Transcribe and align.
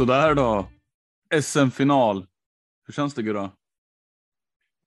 Sådär 0.00 0.34
då. 0.34 0.68
SM-final. 1.42 2.26
Hur 2.86 2.94
känns 2.94 3.14
det 3.14 3.22
Gurra? 3.22 3.50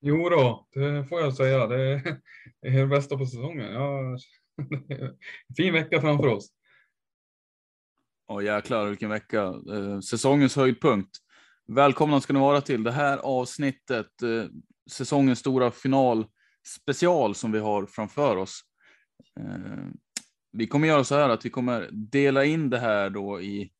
Jo 0.02 0.30
då, 0.30 0.68
det 0.74 1.06
får 1.06 1.22
jag 1.22 1.36
säga. 1.36 1.68
Det 1.68 1.82
är 1.82 2.20
det 2.62 2.68
är 2.68 2.80
det 2.80 2.88
bästa 2.88 3.18
på 3.18 3.26
säsongen. 3.26 3.74
Ja, 3.74 4.18
fin 5.58 5.74
vecka 5.74 6.02
framför 6.02 6.28
oss. 6.28 6.50
Ja 8.28 8.42
jäklar 8.42 8.86
vilken 8.86 9.10
vecka. 9.10 9.42
Eh, 9.44 10.00
säsongens 10.00 10.56
höjdpunkt. 10.56 11.18
Välkomna 11.68 12.22
ska 12.22 12.34
ni 12.34 12.40
vara 12.40 12.62
till 12.62 12.84
det 12.84 12.92
här 12.92 13.18
avsnittet. 13.18 14.22
Eh, 14.22 14.46
säsongens 14.92 15.40
stora 15.40 15.72
final 15.72 16.26
special 16.86 17.36
som 17.36 17.52
vi 17.52 17.60
har 17.60 17.86
framför 17.86 18.38
oss. 18.38 18.62
Eh, 19.40 19.88
vi 20.52 20.68
kommer 20.68 20.88
göra 20.88 21.04
så 21.04 21.16
här 21.16 21.30
att 21.30 21.46
vi 21.46 21.50
kommer 21.50 21.90
dela 21.92 22.46
in 22.46 22.70
det 22.70 22.80
här 22.80 23.10
då 23.10 23.42
i 23.42 23.72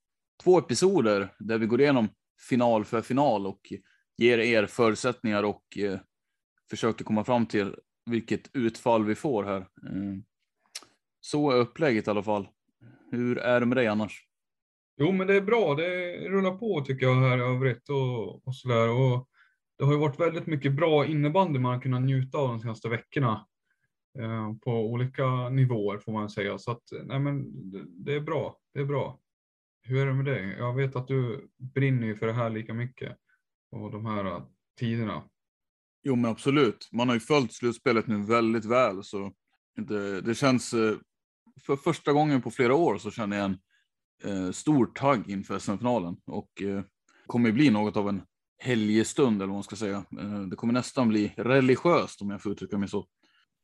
två 0.44 0.58
episoder 0.58 1.34
där 1.40 1.58
vi 1.58 1.66
går 1.66 1.82
igenom 1.82 2.10
final 2.50 2.86
för 2.86 3.02
final 3.02 3.48
och 3.48 3.74
ger 4.18 4.38
er 4.38 4.66
förutsättningar 4.66 5.44
och 5.44 5.78
eh, 5.78 6.00
försöker 6.70 7.06
komma 7.06 7.24
fram 7.24 7.46
till 7.46 7.76
vilket 8.06 8.50
utfall 8.54 9.06
vi 9.06 9.16
får 9.16 9.44
här. 9.44 9.60
Eh, 9.60 10.18
så 11.20 11.52
är 11.52 11.56
upplägget 11.56 12.08
i 12.08 12.10
alla 12.10 12.24
fall. 12.24 12.48
Hur 13.12 13.38
är 13.38 13.60
det 13.60 13.66
med 13.66 13.78
dig 13.78 13.88
annars? 13.88 14.28
Jo, 14.98 15.12
men 15.12 15.28
det 15.28 15.36
är 15.36 15.42
bra. 15.42 15.76
Det 15.76 16.18
rullar 16.30 16.58
på 16.58 16.82
tycker 16.86 17.06
jag 17.06 17.16
här 17.16 17.38
i 17.38 17.42
övrigt 17.42 17.90
och, 17.90 18.48
och 18.48 18.56
sådär. 18.56 18.90
Och 18.90 19.30
det 19.78 19.86
har 19.86 19.92
ju 19.92 20.00
varit 20.00 20.20
väldigt 20.20 20.48
mycket 20.48 20.74
bra 20.74 21.06
innebandy 21.06 21.60
man 21.60 21.74
har 21.74 21.82
kunnat 21.82 22.02
njuta 22.02 22.38
av 22.38 22.48
de 22.48 22.60
senaste 22.60 22.90
veckorna. 22.90 23.48
Eh, 24.20 24.54
på 24.62 24.72
olika 24.72 25.50
nivåer 25.50 25.98
får 25.98 26.12
man 26.12 26.30
säga. 26.30 26.58
Så 26.58 26.72
att, 26.72 26.84
nej 27.04 27.20
men 27.20 27.72
det, 27.72 27.86
det 27.88 28.14
är 28.14 28.22
bra. 28.22 28.58
Det 28.74 28.80
är 28.80 28.86
bra. 28.86 29.20
Hur 29.84 30.02
är 30.02 30.06
det 30.06 30.14
med 30.14 30.26
dig? 30.26 30.56
Jag 30.58 30.76
vet 30.76 30.96
att 30.96 31.08
du 31.08 31.50
brinner 31.58 32.08
ju 32.08 32.16
för 32.16 32.28
det 32.28 32.34
här 32.34 32.50
lika 32.50 32.74
mycket. 32.74 33.18
Och 33.72 33.92
de 33.92 34.06
här 34.06 34.26
äh, 34.26 34.44
tiderna. 34.80 35.24
Jo, 36.04 36.16
men 36.16 36.32
absolut. 36.32 36.90
Man 36.92 37.08
har 37.08 37.16
ju 37.16 37.20
följt 37.20 37.54
slutspelet 37.54 38.08
nu 38.08 38.22
väldigt 38.22 38.66
väl, 38.66 39.04
så 39.04 39.34
det, 39.76 40.22
det 40.22 40.36
känns 40.36 40.74
äh, 40.74 40.96
för 41.62 41.76
första 41.76 42.14
gången 42.14 42.42
på 42.42 42.52
flera 42.52 42.76
år 42.76 42.98
så 42.98 43.12
känner 43.12 43.38
jag 43.38 43.46
en 43.46 43.58
eh, 44.24 44.52
stor 44.52 44.86
tagg 44.86 45.30
inför 45.30 45.60
SM-finalen 45.60 46.18
och 46.26 46.62
eh, 46.62 46.84
kommer 47.28 47.50
ju 47.50 47.54
bli 47.54 47.70
något 47.70 47.98
av 47.98 48.10
en 48.10 48.22
helgestund 48.58 49.36
eller 49.36 49.48
vad 49.48 49.56
man 49.56 49.64
ska 49.64 49.76
säga. 49.76 50.06
Eh, 50.20 50.42
det 50.42 50.56
kommer 50.56 50.74
nästan 50.74 51.10
bli 51.10 51.34
religiöst 51.38 52.22
om 52.22 52.30
jag 52.30 52.42
får 52.42 52.52
uttrycka 52.52 52.78
mig 52.78 52.90
så. 52.90 53.08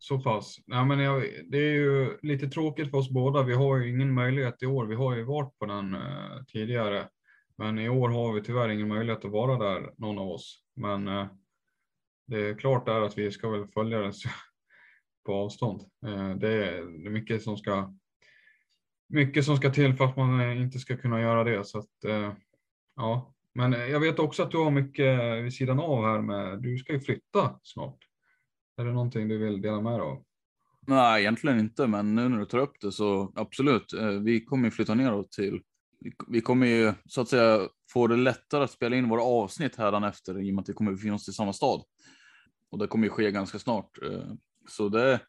Så 0.01 0.19
pass. 0.19 0.55
Ja, 0.65 0.85
men 0.85 0.99
jag, 0.99 1.23
det 1.49 1.57
är 1.57 1.73
ju 1.73 2.17
lite 2.21 2.47
tråkigt 2.47 2.91
för 2.91 2.97
oss 2.97 3.09
båda. 3.09 3.43
Vi 3.43 3.53
har 3.53 3.77
ju 3.77 3.89
ingen 3.89 4.13
möjlighet 4.13 4.63
i 4.63 4.65
år. 4.65 4.85
Vi 4.85 4.95
har 4.95 5.15
ju 5.15 5.23
varit 5.23 5.59
på 5.59 5.65
den 5.65 5.93
eh, 5.93 6.43
tidigare. 6.47 7.07
Men 7.57 7.79
i 7.79 7.89
år 7.89 8.09
har 8.09 8.33
vi 8.33 8.41
tyvärr 8.41 8.69
ingen 8.69 8.87
möjlighet 8.87 9.25
att 9.25 9.31
vara 9.31 9.57
där, 9.57 9.93
någon 9.97 10.19
av 10.19 10.29
oss. 10.29 10.63
Men 10.75 11.07
eh, 11.07 11.27
det 12.27 12.49
är 12.49 12.55
klart 12.55 12.85
där 12.85 13.01
att 13.01 13.17
vi 13.17 13.31
ska 13.31 13.49
väl 13.49 13.67
följa 13.67 13.99
den 13.99 14.13
på 15.25 15.33
avstånd. 15.33 15.81
Eh, 16.05 16.35
det, 16.35 16.67
är, 16.67 17.09
mycket 17.09 17.43
som 17.43 17.57
ska 17.57 17.93
mycket 19.09 19.45
som 19.45 19.57
ska 19.57 19.69
till 19.69 19.93
för 19.93 20.05
att 20.05 20.17
man 20.17 20.39
eh, 20.39 20.61
inte 20.61 20.79
ska 20.79 20.97
kunna 20.97 21.21
göra 21.21 21.43
det. 21.43 21.63
Så 21.63 21.79
att, 21.79 22.03
eh, 22.07 22.33
ja. 22.95 23.33
Men 23.53 23.73
eh, 23.73 23.85
jag 23.85 23.99
vet 23.99 24.19
också 24.19 24.43
att 24.43 24.51
du 24.51 24.57
har 24.57 24.71
mycket 24.71 25.19
eh, 25.19 25.33
vid 25.35 25.53
sidan 25.53 25.79
av 25.79 26.05
här 26.05 26.21
med, 26.21 26.61
du 26.61 26.77
ska 26.77 26.93
ju 26.93 26.99
flytta 26.99 27.59
snart. 27.63 28.08
Är 28.79 28.85
det 28.85 28.91
någonting 28.91 29.27
du 29.27 29.37
vill 29.37 29.61
dela 29.61 29.81
med 29.81 29.93
dig 29.93 30.01
av? 30.01 30.23
Nej, 30.87 31.21
egentligen 31.21 31.59
inte, 31.59 31.87
men 31.87 32.15
nu 32.15 32.29
när 32.29 32.39
du 32.39 32.45
tar 32.45 32.57
upp 32.57 32.81
det 32.81 32.91
så 32.91 33.31
absolut. 33.35 33.93
Eh, 33.93 34.09
vi 34.09 34.45
kommer 34.45 34.65
ju 34.65 34.71
flytta 34.71 34.93
neråt 34.95 35.31
till. 35.31 35.61
vi- 36.27 36.41
kommer 36.41 36.67
ju 36.67 36.93
så 37.05 37.21
att 37.21 37.27
säga 37.27 37.67
få 37.93 38.07
det 38.07 38.15
lättare 38.15 38.63
att 38.63 38.71
spela 38.71 38.95
in 38.95 39.09
våra 39.09 39.21
avsnitt 39.21 39.75
här 39.75 40.07
efter 40.07 40.41
i 40.41 40.51
och 40.51 40.55
med 40.55 40.61
att 40.61 40.69
vi 40.69 40.73
kommer 40.73 40.91
befinna 40.91 41.15
oss 41.15 41.29
i 41.29 41.33
samma 41.33 41.53
stad. 41.53 41.83
Och 42.71 42.77
det 42.77 42.87
kommer 42.87 43.03
ju 43.03 43.09
ske 43.09 43.31
ganska 43.31 43.59
snart. 43.59 43.89
Eh, 44.03 44.31
så 44.69 44.89
det, 44.89 45.19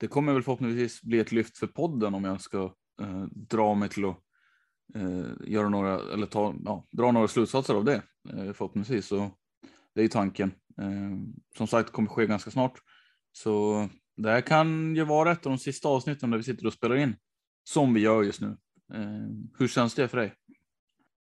det 0.00 0.06
kommer 0.06 0.32
väl 0.32 0.42
förhoppningsvis 0.42 1.02
bli 1.02 1.18
ett 1.18 1.32
lyft 1.32 1.58
för 1.58 1.66
podden 1.66 2.14
om 2.14 2.24
jag 2.24 2.40
ska 2.40 2.64
eh, 3.00 3.24
dra 3.30 3.74
mig 3.74 3.88
till 3.88 4.04
att 4.04 4.16
eh, 4.94 5.26
göra 5.46 5.68
några 5.68 6.00
eller 6.12 6.26
ta, 6.26 6.54
ja, 6.64 6.86
dra 6.92 7.12
några 7.12 7.28
slutsatser 7.28 7.74
av 7.74 7.84
det 7.84 8.02
eh, 8.28 8.52
förhoppningsvis. 8.52 9.06
Så 9.06 9.30
det 9.94 10.02
är 10.02 10.08
tanken. 10.08 10.52
Eh, 10.80 11.34
som 11.56 11.66
sagt, 11.66 11.88
det 11.88 11.92
kommer 11.92 12.08
ske 12.08 12.26
ganska 12.26 12.50
snart. 12.50 12.78
Så 13.32 13.88
det 14.16 14.30
här 14.30 14.40
kan 14.40 14.96
ju 14.96 15.04
vara 15.04 15.32
ett 15.32 15.46
av 15.46 15.52
de 15.52 15.58
sista 15.58 15.88
avsnitten 15.88 16.30
där 16.30 16.38
vi 16.38 16.44
sitter 16.44 16.66
och 16.66 16.72
spelar 16.72 16.96
in. 16.96 17.16
Som 17.64 17.94
vi 17.94 18.00
gör 18.00 18.22
just 18.22 18.40
nu. 18.40 18.56
Eh, 18.94 19.28
hur 19.58 19.68
känns 19.68 19.94
det 19.94 20.08
för 20.08 20.18
dig? 20.18 20.34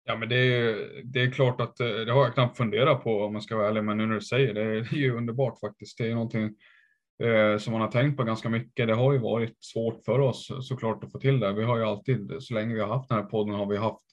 Ja, 0.03 0.17
men 0.17 0.29
det 0.29 0.35
är, 0.35 1.01
det 1.03 1.21
är 1.21 1.31
klart 1.31 1.61
att 1.61 1.79
eh, 1.79 1.87
det 1.87 2.11
har 2.11 2.23
jag 2.23 2.33
knappt 2.33 2.57
funderat 2.57 3.03
på 3.03 3.23
om 3.23 3.33
man 3.33 3.41
ska 3.41 3.57
vara 3.57 3.67
ärlig, 3.67 3.83
men 3.83 3.97
nu 3.97 4.05
när 4.05 4.15
du 4.15 4.21
säger 4.21 4.53
det, 4.53 4.63
det 4.91 4.95
är 4.95 4.95
ju 4.95 5.17
underbart 5.17 5.59
faktiskt. 5.59 5.97
Det 5.97 6.07
är 6.07 6.13
någonting 6.13 6.49
eh, 7.23 7.57
som 7.57 7.71
man 7.73 7.81
har 7.81 7.91
tänkt 7.91 8.17
på 8.17 8.23
ganska 8.23 8.49
mycket. 8.49 8.87
Det 8.87 8.93
har 8.93 9.13
ju 9.13 9.19
varit 9.19 9.63
svårt 9.63 10.05
för 10.05 10.19
oss 10.19 10.51
såklart 10.61 11.03
att 11.03 11.11
få 11.11 11.19
till 11.19 11.39
det. 11.39 11.53
Vi 11.53 11.63
har 11.63 11.77
ju 11.77 11.83
alltid, 11.83 12.31
så 12.39 12.53
länge 12.53 12.73
vi 12.73 12.81
har 12.81 12.87
haft 12.87 13.09
den 13.09 13.17
här 13.17 13.25
podden, 13.25 13.55
har 13.55 13.65
vi 13.65 13.77
haft 13.77 14.10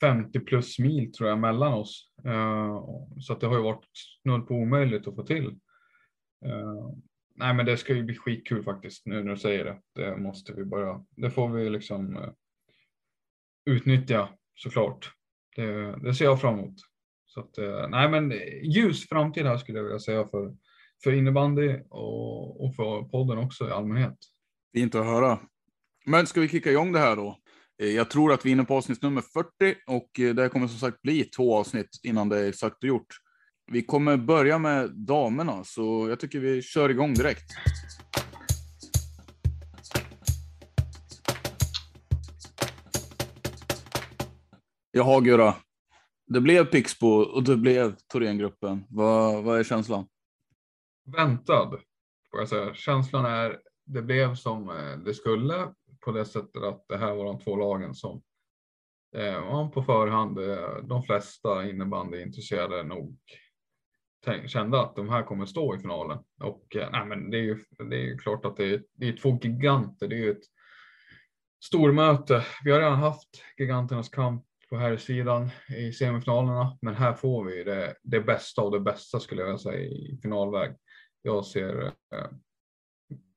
50 0.00 0.40
plus 0.40 0.78
mil 0.78 1.12
tror 1.12 1.28
jag 1.28 1.38
mellan 1.38 1.72
oss. 1.72 2.12
Eh, 2.24 2.84
så 3.20 3.32
att 3.32 3.40
det 3.40 3.46
har 3.46 3.56
ju 3.56 3.62
varit 3.62 3.84
snudd 4.22 4.48
på 4.48 4.54
omöjligt 4.54 5.08
att 5.08 5.14
få 5.14 5.22
till. 5.22 5.46
Eh, 6.44 6.90
nej, 7.34 7.54
men 7.54 7.66
det 7.66 7.76
ska 7.76 7.94
ju 7.94 8.02
bli 8.02 8.16
skitkul 8.16 8.62
faktiskt 8.62 9.06
nu 9.06 9.22
när 9.22 9.30
du 9.30 9.36
säger 9.36 9.64
det. 9.64 9.80
Det 9.94 10.16
måste 10.16 10.52
vi 10.52 10.64
börja. 10.64 11.04
det 11.16 11.30
får 11.30 11.48
vi 11.48 11.70
liksom 11.70 12.16
eh, 12.16 12.30
utnyttja 13.64 14.28
såklart. 14.54 15.12
Det, 15.56 15.96
det 15.96 16.14
ser 16.14 16.24
jag 16.24 16.40
fram 16.40 16.58
emot. 16.58 16.74
Så 17.26 17.40
att, 17.40 17.58
nej 17.90 18.10
men 18.10 18.32
ljus 18.62 19.08
framtid 19.08 19.46
här 19.46 19.56
skulle 19.56 19.78
jag 19.78 19.84
vilja 19.84 19.98
säga 19.98 20.26
för, 20.28 20.56
för 21.04 21.12
innebandy 21.12 21.80
och, 21.88 22.64
och 22.64 22.76
för 22.76 23.02
podden 23.02 23.38
också 23.38 23.68
i 23.68 23.70
allmänhet. 23.70 24.16
Fint 24.74 24.94
att 24.94 25.06
höra. 25.06 25.38
Men 26.06 26.26
ska 26.26 26.40
vi 26.40 26.48
kicka 26.48 26.70
igång 26.70 26.92
det 26.92 26.98
här 26.98 27.16
då? 27.16 27.39
Eh, 27.80 27.88
jag 27.88 28.10
tror 28.10 28.32
att 28.32 28.46
vi 28.46 28.50
är 28.50 28.52
inne 28.52 28.64
på 28.64 28.76
avsnitt 28.76 29.02
nummer 29.02 29.20
40 29.20 29.50
och 29.86 30.20
eh, 30.20 30.34
det 30.34 30.42
här 30.42 30.48
kommer 30.48 30.66
som 30.66 30.78
sagt 30.78 31.02
bli 31.02 31.24
två 31.24 31.56
avsnitt 31.56 32.00
innan 32.02 32.28
det 32.28 32.38
är 32.38 32.52
sagt 32.52 32.82
och 32.82 32.88
gjort. 32.88 33.06
Vi 33.72 33.82
kommer 33.82 34.16
börja 34.16 34.58
med 34.58 34.90
damerna, 34.90 35.64
så 35.64 36.08
jag 36.08 36.20
tycker 36.20 36.38
vi 36.38 36.62
kör 36.62 36.88
igång 36.88 37.14
direkt. 37.14 37.44
Jaha 44.90 45.20
Gurra, 45.20 45.54
det 46.26 46.40
blev 46.40 46.64
Pixbo 46.64 47.08
och 47.08 47.44
det 47.44 47.56
blev 47.56 47.94
Thorengruppen. 48.12 48.84
Vad, 48.88 49.44
vad 49.44 49.58
är 49.58 49.64
känslan? 49.64 50.06
Väntad, 51.16 51.70
får 52.30 52.40
jag 52.40 52.48
säga. 52.48 52.74
Känslan 52.74 53.24
är, 53.24 53.58
det 53.86 54.02
blev 54.02 54.34
som 54.34 54.70
eh, 54.70 54.98
det 55.04 55.14
skulle 55.14 55.74
på 56.04 56.12
det 56.12 56.24
sättet 56.24 56.62
att 56.62 56.84
det 56.88 56.96
här 56.96 57.14
var 57.14 57.24
de 57.24 57.40
två 57.40 57.56
lagen 57.56 57.94
som 57.94 58.22
eh, 59.16 59.44
man 59.44 59.70
på 59.70 59.82
förhand, 59.82 60.38
eh, 60.38 60.76
de 60.82 61.02
flesta 61.02 61.68
innebandyintresserade 61.68 62.82
nog 62.82 63.18
tänk, 64.24 64.50
kände 64.50 64.80
att 64.80 64.96
de 64.96 65.08
här 65.08 65.22
kommer 65.22 65.46
stå 65.46 65.76
i 65.76 65.78
finalen. 65.78 66.18
Och 66.42 66.76
eh, 66.76 66.88
nej, 66.92 67.06
men 67.06 67.30
det 67.30 67.36
är 67.38 67.42
ju 67.42 67.64
det 67.90 67.96
är 67.96 68.04
ju 68.04 68.18
klart 68.18 68.44
att 68.44 68.56
det 68.56 68.64
är, 68.64 68.82
det 68.94 69.08
är 69.08 69.12
två 69.12 69.38
giganter. 69.42 70.08
Det 70.08 70.14
är 70.14 70.20
ju 70.24 70.30
ett 70.30 70.44
stormöte. 71.64 72.44
Vi 72.64 72.70
har 72.70 72.78
redan 72.78 72.98
haft 72.98 73.42
giganternas 73.58 74.08
kamp 74.08 74.44
på 74.68 74.76
här 74.76 74.96
sidan 74.96 75.50
i 75.76 75.92
semifinalerna, 75.92 76.78
men 76.82 76.94
här 76.94 77.14
får 77.14 77.44
vi 77.44 77.64
det, 77.64 77.94
det 78.02 78.20
bästa 78.20 78.62
av 78.62 78.70
det 78.70 78.80
bästa 78.80 79.20
skulle 79.20 79.42
jag 79.42 79.60
säga 79.60 79.80
i 79.80 80.18
finalväg. 80.22 80.76
Jag 81.22 81.46
ser 81.46 81.86
eh, 81.86 82.30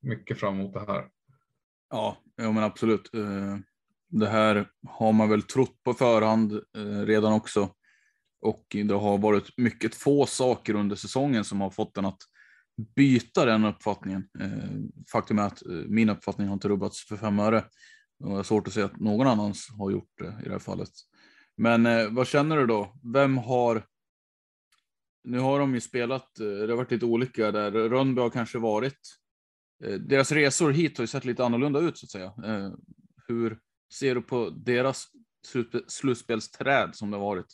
mycket 0.01 0.39
fram 0.39 0.59
emot 0.59 0.73
det 0.73 0.79
här. 0.79 1.09
Ja, 1.93 2.17
ja 2.35 2.51
men 2.51 2.63
absolut. 2.63 3.13
Eh, 3.13 3.57
det 4.09 4.27
här 4.27 4.67
har 4.87 5.13
man 5.13 5.29
väl 5.29 5.41
trott 5.41 5.83
på 5.83 5.93
förhand 5.93 6.53
eh, 6.53 7.05
redan 7.05 7.33
också. 7.33 7.69
Och 8.41 8.65
det 8.69 8.93
har 8.93 9.17
varit 9.17 9.57
mycket 9.57 9.95
få 9.95 10.25
saker 10.25 10.73
under 10.73 10.95
säsongen 10.95 11.43
som 11.43 11.61
har 11.61 11.69
fått 11.69 11.93
den 11.93 12.05
att 12.05 12.17
byta 12.95 13.45
den 13.45 13.65
uppfattningen. 13.65 14.27
Eh, 14.39 15.03
faktum 15.11 15.39
är 15.39 15.43
att 15.43 15.63
min 15.87 16.09
uppfattning 16.09 16.47
har 16.47 16.53
inte 16.53 16.69
rubbats 16.69 17.07
för 17.07 17.17
fem 17.17 17.39
öre. 17.39 17.65
Och 18.23 18.31
jag 18.31 18.35
har 18.35 18.43
svårt 18.43 18.67
att 18.67 18.73
se 18.73 18.81
att 18.81 18.99
någon 18.99 19.27
annans 19.27 19.67
har 19.77 19.91
gjort 19.91 20.11
det 20.17 20.37
i 20.41 20.43
det 20.43 20.51
här 20.51 20.59
fallet. 20.59 20.91
Men 21.57 22.15
vad 22.15 22.27
känner 22.27 22.57
du 22.57 22.65
då? 22.67 22.93
Vem 23.13 23.37
har... 23.37 23.83
Nu 25.23 25.39
har 25.39 25.59
de 25.59 25.73
ju 25.73 25.81
spelat, 25.81 26.35
det 26.35 26.69
har 26.69 26.75
varit 26.75 26.91
lite 26.91 27.05
olika 27.05 27.51
där. 27.51 27.71
Rönnby 27.71 28.21
har 28.21 28.29
kanske 28.29 28.59
varit 28.59 29.22
Eh, 29.83 29.93
deras 29.93 30.31
resor 30.31 30.71
hit 30.71 30.97
har 30.97 31.03
ju 31.03 31.07
sett 31.07 31.25
lite 31.25 31.45
annorlunda 31.45 31.79
ut 31.79 31.97
så 31.97 32.05
att 32.05 32.09
säga. 32.09 32.25
Eh, 32.25 32.71
hur 33.27 33.57
ser 33.99 34.15
du 34.15 34.21
på 34.21 34.49
deras 34.49 35.05
slutspelsträd 35.87 36.95
som 36.95 37.11
det 37.11 37.17
har 37.17 37.25
varit? 37.25 37.45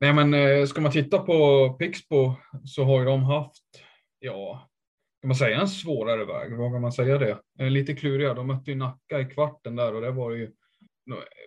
Nej, 0.00 0.12
men 0.12 0.34
eh, 0.34 0.66
ska 0.66 0.80
man 0.80 0.92
titta 0.92 1.18
på 1.18 1.68
Pixbo 1.78 2.34
så 2.64 2.84
har 2.84 3.00
ju 3.00 3.06
de 3.06 3.22
haft, 3.22 3.62
ja, 4.18 4.70
kan 5.20 5.28
man 5.28 5.36
säga 5.36 5.60
en 5.60 5.68
svårare 5.68 6.24
väg? 6.24 6.56
Vågar 6.56 6.80
man 6.80 6.92
säga 6.92 7.18
det? 7.18 7.70
Lite 7.70 7.94
kluriga. 7.94 8.34
De 8.34 8.46
mötte 8.46 8.70
ju 8.70 8.76
Nacka 8.76 9.20
i 9.20 9.24
kvarten 9.24 9.76
där 9.76 9.94
och 9.94 10.00
det 10.00 10.10
var 10.10 10.30
ju 10.30 10.52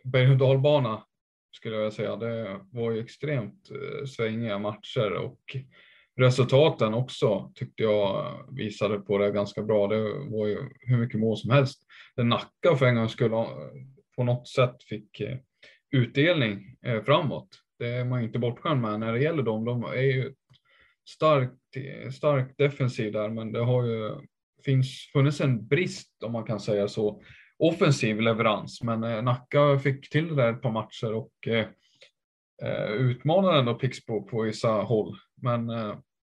berg 0.04 0.32
och 0.32 0.38
dalbana 0.38 1.04
skulle 1.52 1.76
jag 1.76 1.94
säga. 1.94 2.16
Det 2.16 2.60
var 2.72 2.92
ju 2.92 3.00
extremt 3.00 3.70
svängiga 4.16 4.60
matcher 4.60 5.12
och 5.14 5.56
resultaten 6.18 6.94
också 6.94 7.52
tyckte 7.56 7.84
jag 7.84 8.36
visade 8.52 9.00
på 9.00 9.18
det 9.18 9.32
ganska 9.32 9.64
bra. 9.64 9.88
Det 9.88 10.14
var 10.30 10.48
ju 10.48 10.70
hur 10.80 10.98
mycket 10.98 11.20
mål 11.20 11.38
som 11.38 11.50
helst. 11.50 11.84
Det 12.16 12.24
Nacka 12.24 12.76
för 12.76 12.86
en 12.86 12.96
gång 12.96 13.10
skulle 13.10 13.46
på 14.16 14.24
något 14.24 14.48
sätt 14.48 14.84
fick 14.84 15.20
eh, 15.20 15.38
utdelning 15.92 16.78
eh, 16.86 17.04
framåt. 17.04 17.48
Det 17.80 17.88
är 17.88 18.06
man 18.06 18.20
ju 18.20 18.28
inte 18.28 18.40
bortskämd 18.40 18.82
med 18.82 19.00
när 19.00 19.14
det 19.14 19.22
gäller 19.22 19.44
dem. 19.44 19.66
De 19.66 19.84
är 19.84 20.02
ju 20.02 20.34
starkt, 21.10 21.54
starkt 22.16 22.58
defensiv 22.58 23.14
där, 23.14 23.30
men 23.30 23.52
det 23.52 23.64
har 23.64 23.84
ju 23.84 24.16
finns 24.66 25.10
funnits 25.14 25.42
en 25.42 25.68
brist 25.68 26.24
om 26.24 26.32
man 26.32 26.44
kan 26.44 26.60
säga 26.60 26.88
så. 26.88 27.22
Offensiv 27.58 28.22
leverans, 28.22 28.84
men 28.84 29.04
eh, 29.04 29.22
Nacka 29.22 29.80
fick 29.80 30.10
till 30.10 30.28
det 30.28 30.36
där 30.36 30.54
ett 30.54 30.62
par 30.62 30.72
matcher 30.72 31.14
och 31.14 31.48
eh, 31.48 32.92
utmanade 32.92 33.60
ändå 33.60 33.74
Pixbo 33.74 34.28
på 34.28 34.42
vissa 34.42 34.72
håll. 34.72 35.18
Men 35.42 35.70
eh, 35.70 35.96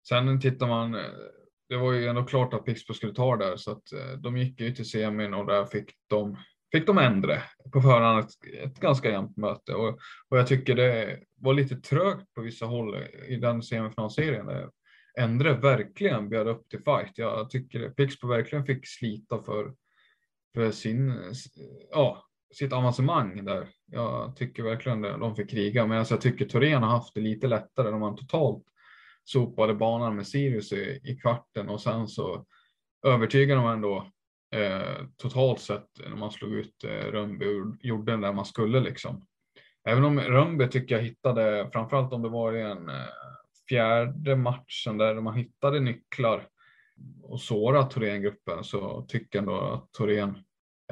sen 0.08 0.40
tittar 0.40 0.66
man, 0.66 0.94
eh, 0.94 1.00
det 1.69 1.76
var 1.76 1.93
ju 1.93 2.06
ändå 2.06 2.25
klart 2.25 2.55
att 2.55 2.64
Pixbo 2.64 2.94
skulle 2.94 3.14
ta 3.14 3.37
det 3.37 3.44
där 3.44 3.56
så 3.56 3.70
att 3.70 3.93
eh, 3.93 4.12
de 4.19 4.37
gick 4.37 4.60
ju 4.60 4.75
till 4.75 4.90
semin 4.90 5.34
och 5.34 5.46
där 5.46 5.64
fick 5.64 5.90
de 6.06 6.37
fick 6.72 6.87
de 6.87 6.99
ändra 6.99 7.43
på 7.72 7.81
förhand 7.81 8.25
ett, 8.25 8.64
ett 8.64 8.81
ganska 8.81 9.10
jämnt 9.10 9.37
möte 9.37 9.75
och, 9.75 9.99
och 10.28 10.38
jag 10.38 10.46
tycker 10.46 10.75
det 10.75 11.20
var 11.37 11.55
lite 11.55 11.76
trögt 11.76 12.34
på 12.34 12.40
vissa 12.40 12.66
håll 12.66 12.96
i 13.28 13.37
den 13.37 13.62
semifinalserien. 13.62 14.70
Endre 15.19 15.52
verkligen 15.52 16.28
bjöd 16.28 16.49
upp 16.49 16.69
till 16.69 16.82
fight. 16.82 17.12
Jag 17.14 17.50
tycker 17.50 17.90
Pixbo 17.90 18.28
verkligen 18.28 18.66
fick 18.66 18.88
slita 18.88 19.43
för, 19.43 19.75
för 20.54 20.70
sin, 20.70 21.14
ja, 21.90 22.26
sitt 22.54 22.72
avancemang 22.72 23.44
där. 23.44 23.69
Jag 23.87 24.37
tycker 24.37 24.62
verkligen 24.62 25.02
det, 25.02 25.16
de 25.16 25.37
fick 25.37 25.50
kriga, 25.50 25.87
men 25.87 25.99
alltså 25.99 26.14
jag 26.14 26.20
tycker 26.20 26.44
Torén 26.44 26.82
har 26.82 26.90
haft 26.90 27.14
det 27.14 27.20
lite 27.20 27.46
lättare 27.46 27.90
när 27.90 27.99
man 27.99 28.16
totalt 28.16 28.64
sopade 29.28 29.75
banan 29.75 30.16
med 30.16 30.26
Sirius 30.26 30.72
i, 30.72 31.00
i 31.04 31.16
kvarten 31.16 31.69
och 31.69 31.80
sen 31.80 32.08
så 32.08 32.46
övertygade 33.06 33.60
man 33.60 33.75
ändå 33.75 34.10
eh, 34.54 35.06
totalt 35.16 35.60
sett 35.60 35.88
när 36.08 36.16
man 36.16 36.30
slog 36.30 36.52
ut 36.52 36.84
eh, 36.84 36.90
Rönnby 36.90 37.46
och 37.46 37.76
gjorde 37.80 38.12
den 38.12 38.20
där 38.20 38.32
man 38.32 38.44
skulle 38.44 38.80
liksom. 38.80 39.26
Även 39.88 40.04
om 40.04 40.20
Rönnby 40.20 40.69
tycker 40.69 40.94
jag 40.94 41.02
hittade, 41.02 41.70
framförallt 41.72 42.12
om 42.12 42.22
det 42.22 42.28
var 42.28 42.52
i 42.52 42.60
en 42.60 42.88
eh, 42.88 43.04
fjärde 43.69 44.36
matchen 44.36 44.98
där 44.98 45.14
man 45.20 45.34
hittade 45.34 45.80
nycklar 45.80 46.48
och 47.22 47.40
såra 47.40 47.82
Thorengruppen 47.82 48.64
så 48.64 49.02
tycker 49.08 49.38
jag 49.38 49.42
ändå 49.42 49.60
att 49.60 49.92
Thorén 49.92 50.38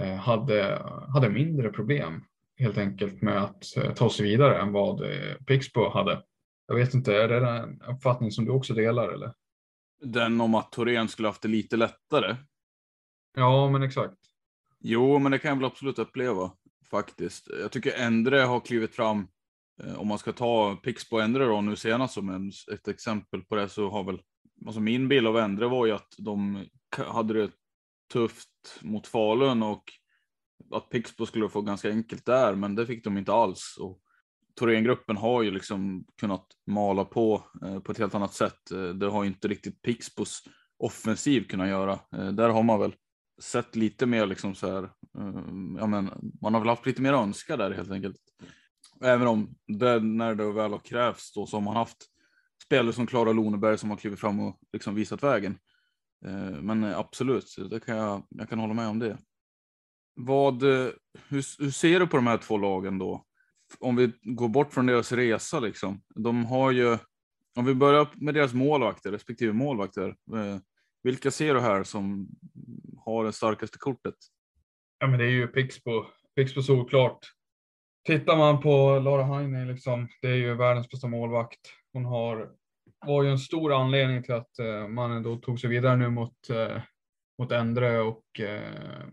eh, 0.01 0.15
hade, 0.15 0.83
hade 1.15 1.29
mindre 1.29 1.71
problem 1.71 2.25
helt 2.59 2.79
enkelt 2.79 3.23
med 3.23 3.43
att 3.43 3.77
eh, 3.77 3.95
ta 3.95 4.11
sig 4.11 4.27
vidare 4.27 4.59
än 4.61 4.73
vad 4.73 5.03
eh, 5.05 5.35
Pixbo 5.47 5.89
hade. 5.89 6.23
Jag 6.67 6.75
vet 6.77 6.95
inte, 6.95 7.17
är 7.17 7.29
det 7.29 7.49
en 7.49 7.83
uppfattning 7.83 8.31
som 8.33 8.45
du 8.45 8.51
också 8.53 8.75
delar 8.75 9.09
eller? 9.09 9.33
Den 10.01 10.41
om 10.41 10.55
att 10.55 10.73
Torén 10.73 11.09
skulle 11.09 11.29
haft 11.29 11.43
det 11.43 11.49
lite 11.49 11.77
lättare. 11.77 12.37
Ja, 13.35 13.71
men 13.71 13.83
exakt. 13.83 14.19
Jo, 14.81 15.19
men 15.19 15.33
det 15.33 15.39
kan 15.39 15.49
jag 15.49 15.57
väl 15.57 15.65
absolut 15.65 15.99
uppleva 15.99 16.53
faktiskt. 16.91 17.49
Jag 17.61 17.73
tycker 17.73 17.93
Endre 18.07 18.39
har 18.41 18.61
klivit 18.61 18.95
fram. 18.95 19.29
eh, 19.83 20.01
Om 20.01 20.09
man 20.09 20.19
ska 20.19 20.33
ta 20.33 20.77
Pixbo 20.77 21.19
Endre 21.19 21.45
då 21.45 21.61
nu 21.61 21.77
senast 21.77 22.15
som 22.15 22.51
ett 22.73 22.89
exempel 22.89 23.43
på 23.43 23.57
det 23.57 23.69
så 23.69 23.89
har 23.91 24.05
väl 24.05 24.21
alltså 24.67 24.81
min 24.81 25.09
bild 25.09 25.27
av 25.27 25.37
Endre 25.39 25.67
var 25.69 25.87
ju 25.87 25.93
att 25.93 26.15
de 26.19 26.65
hade 26.91 27.35
det 27.35 27.51
tufft 28.13 28.81
mot 28.83 29.07
Falun 29.07 29.63
och 29.63 29.83
att 30.71 30.91
Pixbo 30.91 31.27
skulle 31.27 31.49
få 31.49 31.63
ganska 31.63 31.91
enkelt 31.91 32.27
där, 32.27 32.55
men 32.55 32.75
det 32.75 32.87
fick 32.87 33.05
de 33.05 33.19
inte 33.19 33.33
alls. 33.33 33.77
Och 33.81 34.03
Thorengruppen 34.59 35.17
har 35.17 35.43
ju 35.43 35.51
liksom 35.51 36.05
kunnat 36.21 36.47
mala 36.67 37.05
på 37.05 37.45
eh, 37.65 37.81
på 37.81 37.93
ett 37.93 37.99
helt 37.99 38.15
annat 38.15 38.35
sätt. 38.35 38.71
Eh, 38.71 38.89
det 38.89 39.07
har 39.07 39.23
ju 39.23 39.29
inte 39.29 39.49
riktigt 39.49 39.83
Pixbos 39.83 40.43
offensiv 40.79 41.49
kunnat 41.49 41.69
göra. 41.69 41.93
Eh, 41.93 42.29
där 42.29 42.49
har 42.49 42.63
man 42.63 42.81
väl 42.81 42.95
sett 43.43 43.77
lite 43.77 44.07
mer 44.07 44.27
liksom 44.27 44.55
så 44.55 44.73
här. 44.73 44.91
Ehm, 45.19 45.77
ja, 45.79 45.87
men 45.87 46.33
man 46.41 46.55
har 46.55 46.61
väl 46.61 46.69
haft 46.69 46.87
lite 46.87 47.03
mer 47.03 47.13
önska 47.13 47.57
där 47.57 47.71
helt 47.71 47.91
enkelt. 47.91 48.17
Även 49.01 49.27
om 49.27 49.55
det, 49.67 50.01
när 50.01 50.35
det 50.35 50.53
väl 50.53 50.73
har 50.73 50.79
krävts 50.79 51.33
då 51.33 51.47
så 51.47 51.57
har 51.57 51.63
man 51.63 51.77
haft 51.77 51.97
spelare 52.65 52.93
som 52.93 53.07
Klara 53.07 53.33
Loneberg 53.33 53.79
som 53.79 53.91
har 53.91 53.97
klivit 53.97 54.21
fram 54.21 54.41
och 54.41 54.59
liksom 54.73 54.95
visat 54.95 55.23
vägen. 55.23 55.59
Eh, 56.27 56.61
men 56.63 56.85
absolut, 56.85 57.57
det 57.71 57.81
kan 57.81 57.97
jag, 57.97 58.27
jag 58.31 58.49
kan 58.49 58.59
hålla 58.59 58.75
med 58.75 58.89
om 58.89 58.99
det. 58.99 59.19
Vad, 60.15 60.63
eh, 60.63 60.89
hur, 61.29 61.63
hur 61.63 61.71
ser 61.71 62.01
du 62.01 62.07
på 62.07 62.17
de 62.17 62.27
här 62.27 62.39
två 62.39 62.59
lagen 62.59 62.99
då? 62.99 63.27
Om 63.81 63.97
vi 63.97 64.13
går 64.23 64.49
bort 64.49 64.73
från 64.73 64.87
deras 64.87 65.13
resa 65.13 65.61
liksom. 65.61 66.03
De 66.15 66.47
har 66.47 66.71
ju, 66.71 66.99
om 67.59 67.65
vi 67.65 67.75
börjar 67.75 68.09
med 68.15 68.35
deras 68.35 68.55
målvakter, 68.55 69.11
respektive 69.13 69.53
målvakter. 69.53 70.09
eh, 70.09 70.59
Vilka 71.03 71.31
ser 71.31 71.55
du 71.55 71.61
här 71.61 71.85
som 71.85 72.29
har 73.05 73.25
det 73.25 73.33
starkaste 73.33 73.79
kortet? 73.79 74.15
Ja, 74.99 75.07
men 75.07 75.19
det 75.19 75.25
är 75.25 75.31
ju 75.31 75.47
Pixbo. 75.47 76.05
Pixbo 76.37 76.63
solklart. 76.63 77.19
Tittar 78.07 78.37
man 78.37 78.61
på 78.61 78.99
Lara 78.99 79.25
Heine, 79.25 79.65
liksom, 79.65 80.09
det 80.23 80.29
är 80.29 80.35
ju 80.35 80.55
världens 80.55 80.89
bästa 80.89 81.09
målvakt. 81.09 81.61
Hon 81.93 82.05
har, 82.05 82.51
var 83.07 83.23
ju 83.23 83.31
en 83.31 83.39
stor 83.39 83.73
anledning 83.73 84.23
till 84.23 84.35
att 84.35 84.59
eh, 84.59 84.89
man 84.89 85.13
ändå 85.13 85.37
tog 85.37 85.61
sig 85.61 85.71
vidare 85.71 85.97
nu 85.97 86.11
mot, 86.11 86.51
eh, 86.51 86.83
mot 87.39 87.53
Endre 87.53 88.01
och 88.01 88.41
eh, 88.41 89.07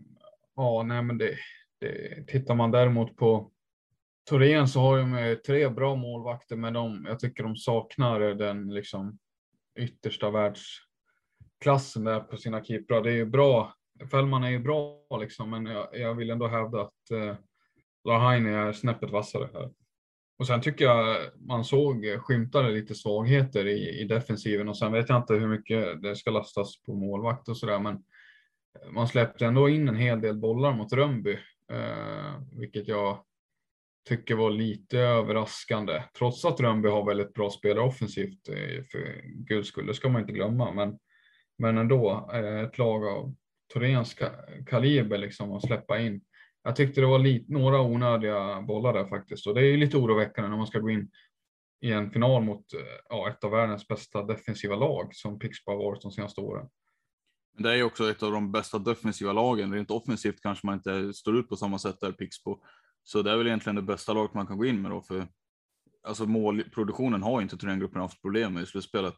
ja, 0.56 0.82
nej 0.82 1.02
men 1.02 1.18
det, 1.18 1.36
det, 1.80 2.24
tittar 2.26 2.54
man 2.54 2.70
däremot 2.70 3.16
på 3.16 3.50
Torén 4.24 4.68
så 4.68 4.80
har 4.80 4.98
de 4.98 5.36
tre 5.46 5.68
bra 5.68 5.94
målvakter, 5.94 6.56
men 6.56 6.72
de, 6.72 7.06
jag 7.08 7.18
tycker 7.18 7.42
de 7.42 7.56
saknar 7.56 8.20
den 8.20 8.74
liksom 8.74 9.18
yttersta 9.78 10.30
världsklassen 10.30 12.04
där 12.04 12.20
på 12.20 12.36
sina 12.36 12.64
keeprar. 12.64 13.02
Det 13.02 13.10
är 13.10 13.16
ju 13.16 13.26
bra. 13.26 13.74
Fällman 14.10 14.44
är 14.44 14.50
ju 14.50 14.58
bra 14.58 14.98
liksom, 15.20 15.50
men 15.50 15.66
jag, 15.66 15.88
jag 15.92 16.14
vill 16.14 16.30
ändå 16.30 16.48
hävda 16.48 16.80
att 16.80 17.10
eh, 17.10 17.36
Lahaini 18.04 18.50
är 18.50 18.72
snäppet 18.72 19.10
vassare 19.10 19.48
här. 19.52 19.70
Och 20.38 20.46
sen 20.46 20.60
tycker 20.60 20.84
jag 20.84 21.16
man 21.36 21.64
såg 21.64 22.06
skymtade 22.18 22.70
lite 22.70 22.94
svagheter 22.94 23.66
i, 23.66 24.00
i 24.00 24.04
defensiven 24.04 24.68
och 24.68 24.78
sen 24.78 24.92
vet 24.92 25.08
jag 25.08 25.18
inte 25.18 25.34
hur 25.34 25.48
mycket 25.48 26.02
det 26.02 26.16
ska 26.16 26.30
lastas 26.30 26.82
på 26.82 26.94
målvakt 26.94 27.48
och 27.48 27.56
sådär, 27.56 27.78
men 27.78 28.04
man 28.90 29.08
släppte 29.08 29.46
ändå 29.46 29.68
in 29.68 29.88
en 29.88 29.96
hel 29.96 30.20
del 30.20 30.36
bollar 30.36 30.72
mot 30.72 30.92
Rönnby, 30.92 31.38
eh, 31.70 32.40
vilket 32.52 32.88
jag 32.88 33.24
tycker 34.04 34.34
var 34.34 34.50
lite 34.50 34.98
överraskande. 34.98 36.02
Trots 36.18 36.44
att 36.44 36.60
Rönnby 36.60 36.88
har 36.88 37.06
väldigt 37.06 37.34
bra 37.34 37.50
spelare 37.50 37.84
offensivt, 37.84 38.48
eh, 38.48 38.84
för 38.92 39.22
guds 39.24 39.68
skull, 39.68 39.86
det 39.86 39.94
ska 39.94 40.08
man 40.08 40.20
inte 40.20 40.32
glömma. 40.32 40.72
Men, 40.72 40.98
men 41.58 41.78
ändå, 41.78 42.30
eh, 42.32 42.60
ett 42.60 42.78
lag 42.78 43.06
av 43.06 43.34
Thoréns 43.72 44.16
kaliber 44.66 45.18
liksom 45.18 45.52
att 45.52 45.66
släppa 45.66 45.98
in. 45.98 46.20
Jag 46.62 46.76
tyckte 46.76 47.00
det 47.00 47.06
var 47.06 47.18
lite, 47.18 47.52
några 47.52 47.80
onödiga 47.80 48.62
bollar 48.62 48.92
där 48.92 49.06
faktiskt 49.06 49.46
och 49.46 49.54
det 49.54 49.66
är 49.66 49.76
lite 49.76 49.96
oroväckande 49.96 50.50
när 50.50 50.56
man 50.56 50.66
ska 50.66 50.78
gå 50.78 50.90
in 50.90 51.10
i 51.80 51.92
en 51.92 52.10
final 52.10 52.42
mot 52.42 52.74
eh, 52.74 52.80
ja, 53.08 53.28
ett 53.28 53.44
av 53.44 53.50
världens 53.50 53.88
bästa 53.88 54.22
defensiva 54.22 54.76
lag 54.76 55.14
som 55.14 55.38
Pixbo 55.38 55.72
har 55.72 55.78
varit 55.78 56.02
de 56.02 56.12
senaste 56.12 56.40
åren. 56.40 56.68
Det 57.58 57.70
är 57.70 57.76
ju 57.76 57.82
också 57.82 58.10
ett 58.10 58.22
av 58.22 58.32
de 58.32 58.52
bästa 58.52 58.78
defensiva 58.78 59.32
lagen. 59.32 59.72
Rent 59.72 59.90
offensivt 59.90 60.40
kanske 60.42 60.66
man 60.66 60.74
inte 60.74 61.12
står 61.14 61.38
ut 61.38 61.48
på 61.48 61.56
samma 61.56 61.78
sätt 61.78 62.00
där 62.00 62.12
Pixbo. 62.12 62.60
Så 63.04 63.22
det 63.22 63.30
är 63.30 63.36
väl 63.36 63.46
egentligen 63.46 63.76
det 63.76 63.82
bästa 63.82 64.12
laget 64.12 64.34
man 64.34 64.46
kan 64.46 64.58
gå 64.58 64.64
in 64.64 64.82
med 64.82 64.90
då 64.90 65.02
för 65.02 65.28
alltså 66.02 66.26
målproduktionen 66.26 67.22
har 67.22 67.42
inte 67.42 67.56
Thorengruppen 67.56 68.00
haft 68.00 68.22
problem 68.22 68.54
med 68.54 68.62
i 68.62 68.66
slutspelet. 68.66 69.14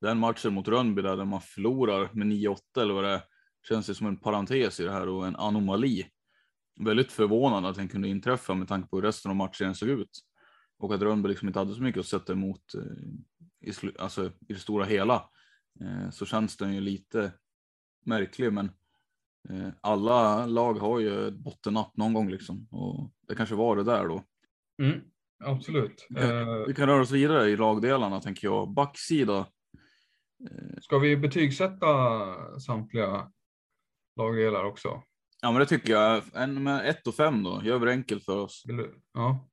Den 0.00 0.18
matchen 0.18 0.54
mot 0.54 0.68
Rönnby 0.68 1.02
där 1.02 1.24
man 1.24 1.40
förlorar 1.40 2.10
med 2.12 2.26
9-8 2.26 2.58
eller 2.76 2.94
vad 2.94 3.04
det 3.04 3.10
är, 3.10 3.22
känns 3.68 3.86
det 3.86 3.94
som 3.94 4.06
en 4.06 4.16
parentes 4.16 4.80
i 4.80 4.84
det 4.84 4.92
här 4.92 5.08
och 5.08 5.26
en 5.26 5.36
anomali. 5.36 6.06
Väldigt 6.80 7.12
förvånande 7.12 7.68
att 7.68 7.76
den 7.76 7.88
kunde 7.88 8.08
inträffa 8.08 8.54
med 8.54 8.68
tanke 8.68 8.88
på 8.88 8.96
hur 8.96 9.02
resten 9.02 9.30
av 9.30 9.36
matchen 9.36 9.74
såg 9.74 9.88
ut. 9.88 10.20
Och 10.78 10.94
att 10.94 11.02
Rönnby 11.02 11.28
liksom 11.28 11.48
inte 11.48 11.58
hade 11.58 11.74
så 11.74 11.82
mycket 11.82 12.00
att 12.00 12.06
sätta 12.06 12.32
emot 12.32 12.74
eh, 12.74 13.68
i, 13.70 13.72
alltså, 13.98 14.26
i 14.26 14.52
det 14.52 14.58
stora 14.58 14.84
hela. 14.84 15.30
Eh, 15.80 16.10
så 16.10 16.26
känns 16.26 16.56
den 16.56 16.74
ju 16.74 16.80
lite 16.80 17.32
märklig 18.04 18.52
men 18.52 18.70
alla 19.80 20.46
lag 20.46 20.74
har 20.74 21.00
ju 21.00 21.28
ett 21.28 21.34
bottennapp 21.34 21.96
någon 21.96 22.12
gång 22.14 22.30
liksom 22.30 22.68
och 22.70 23.12
det 23.28 23.34
kanske 23.34 23.54
var 23.54 23.76
det 23.76 23.84
där 23.84 24.08
då. 24.08 24.22
Mm, 24.82 25.00
absolut. 25.44 26.06
Vi 26.66 26.74
kan 26.74 26.88
röra 26.88 27.02
oss 27.02 27.10
vidare 27.10 27.48
i 27.48 27.56
lagdelarna 27.56 28.20
tänker 28.20 28.48
jag. 28.48 28.74
Backsida. 28.74 29.38
Eh, 30.50 30.80
Ska 30.80 30.98
vi 30.98 31.16
betygsätta 31.16 31.86
samtliga 32.60 33.30
lagdelar 34.16 34.64
också? 34.64 35.02
Ja, 35.42 35.52
men 35.52 35.60
det 35.60 35.66
tycker 35.66 35.92
jag. 35.92 36.22
En 36.34 36.62
med 36.62 36.88
1 36.88 37.06
och 37.06 37.14
5 37.14 37.42
då, 37.42 37.60
gör 37.64 37.78
vi 37.78 37.86
det 37.86 37.92
enkelt 37.92 38.24
för 38.24 38.36
oss. 38.36 38.64
Ja. 39.12 39.48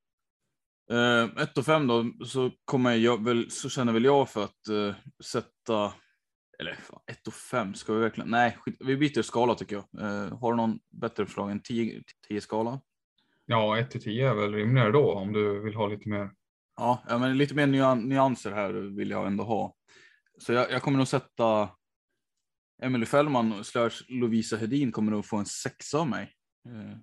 1 1.42 1.58
och 1.58 1.66
5 1.66 1.88
då, 1.88 2.26
så 2.26 2.52
kommer 2.66 2.96
jag 2.96 3.24
väl, 3.24 3.52
så 3.52 3.70
känner 3.70 3.94
väl 3.94 4.06
jag 4.06 4.30
för 4.30 4.44
att 4.44 4.70
uh, 4.70 4.96
sätta 5.24 5.94
eller 6.60 6.78
1 7.12 7.28
och 7.28 7.34
5 7.34 7.74
ska 7.74 7.94
vi 7.94 8.00
verkligen? 8.00 8.30
Nej, 8.30 8.58
skit, 8.60 8.76
vi 8.80 8.98
byter 8.98 9.22
skala 9.22 9.56
tycker 9.56 9.76
jag. 9.76 10.02
Uh, 10.02 10.40
har 10.40 10.52
du 10.52 10.58
någon 10.58 10.80
bättre 10.90 11.26
förslag 11.26 11.52
än 11.52 11.62
10, 11.62 12.04
10 12.28 12.42
skala? 12.42 12.82
Ja, 13.46 13.78
1 13.78 13.92
till 13.92 14.04
10 14.04 14.30
är 14.30 14.36
väl 14.36 14.54
rimligare 14.54 14.92
då 14.92 15.14
om 15.14 15.34
du 15.34 15.60
vill 15.64 15.76
ha 15.76 15.88
lite 15.88 16.10
mer. 16.10 16.32
Ja, 16.76 17.04
men 17.08 17.38
lite 17.38 17.56
mer 17.56 17.96
nyanser 17.96 18.52
här 18.52 18.74
vill 18.74 19.10
jag 19.10 19.28
ändå 19.28 19.44
ha. 19.44 19.76
Så 20.38 20.54
jag, 20.54 20.72
jag 20.72 20.82
kommer 20.82 20.98
nog 20.98 21.08
sätta 21.08 21.70
Emily 22.82 23.06
Fällman 23.06 23.64
slash 23.64 23.92
Lovisa 24.08 24.58
Hedin 24.58 24.92
kommer 24.92 25.12
nog 25.12 25.26
få 25.26 25.38
en 25.38 25.46
sexa 25.46 25.98
av 25.98 26.08
mig. 26.08 26.32
Uh, 26.70 26.98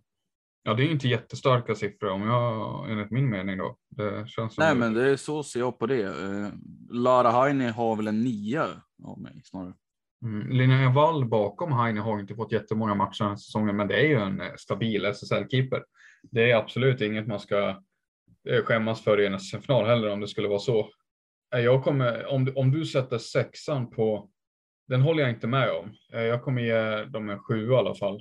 Ja, 0.62 0.74
det 0.74 0.82
är 0.82 0.90
inte 0.90 1.08
jättestarka 1.08 1.74
siffror 1.74 2.10
om 2.10 2.22
jag, 2.22 2.90
enligt 2.90 3.10
min 3.10 3.30
mening 3.30 3.58
då. 3.58 3.76
Det 3.88 4.28
känns 4.28 4.58
Nej, 4.58 4.74
men 4.74 4.94
det 4.94 5.10
är 5.10 5.16
så 5.16 5.42
ser 5.42 5.60
jag 5.60 5.78
på 5.78 5.86
det. 5.86 6.04
Uh, 6.04 6.48
Lara 6.90 7.30
Heine 7.30 7.70
har 7.70 7.96
väl 7.96 8.08
en 8.08 8.22
nia 8.22 8.66
av 9.04 9.20
mig 9.20 9.40
snarare. 9.44 9.74
Mm. 10.22 10.50
Linnea 10.50 10.90
Wall 10.90 11.24
bakom 11.24 11.72
Heine 11.72 12.00
har 12.00 12.20
inte 12.20 12.34
fått 12.34 12.52
jättemånga 12.52 12.94
matcher 12.94 13.18
den 13.18 13.28
här 13.28 13.36
säsongen, 13.36 13.76
men 13.76 13.88
det 13.88 14.00
är 14.00 14.06
ju 14.06 14.20
en 14.20 14.40
eh, 14.40 14.54
stabil 14.58 15.06
SSL-keeper. 15.06 15.82
Det 16.22 16.50
är 16.50 16.56
absolut 16.56 17.00
inget 17.00 17.26
man 17.26 17.40
ska 17.40 17.68
eh, 18.48 18.64
skämmas 18.64 19.04
för 19.04 19.20
i 19.20 19.26
en 19.26 19.34
SSL-final 19.34 19.86
heller 19.86 20.10
om 20.10 20.20
det 20.20 20.28
skulle 20.28 20.48
vara 20.48 20.58
så. 20.58 20.90
Jag 21.50 21.84
kommer, 21.84 22.26
om, 22.26 22.44
du, 22.44 22.52
om 22.52 22.70
du 22.70 22.86
sätter 22.86 23.18
sexan 23.18 23.90
på, 23.90 24.30
den 24.88 25.00
håller 25.00 25.22
jag 25.22 25.30
inte 25.30 25.46
med 25.46 25.70
om. 25.70 25.92
Jag 26.08 26.42
kommer 26.42 26.62
ge 26.62 27.04
dem 27.04 27.30
en 27.30 27.38
sju 27.38 27.70
i 27.70 27.74
alla 27.74 27.94
fall. 27.94 28.20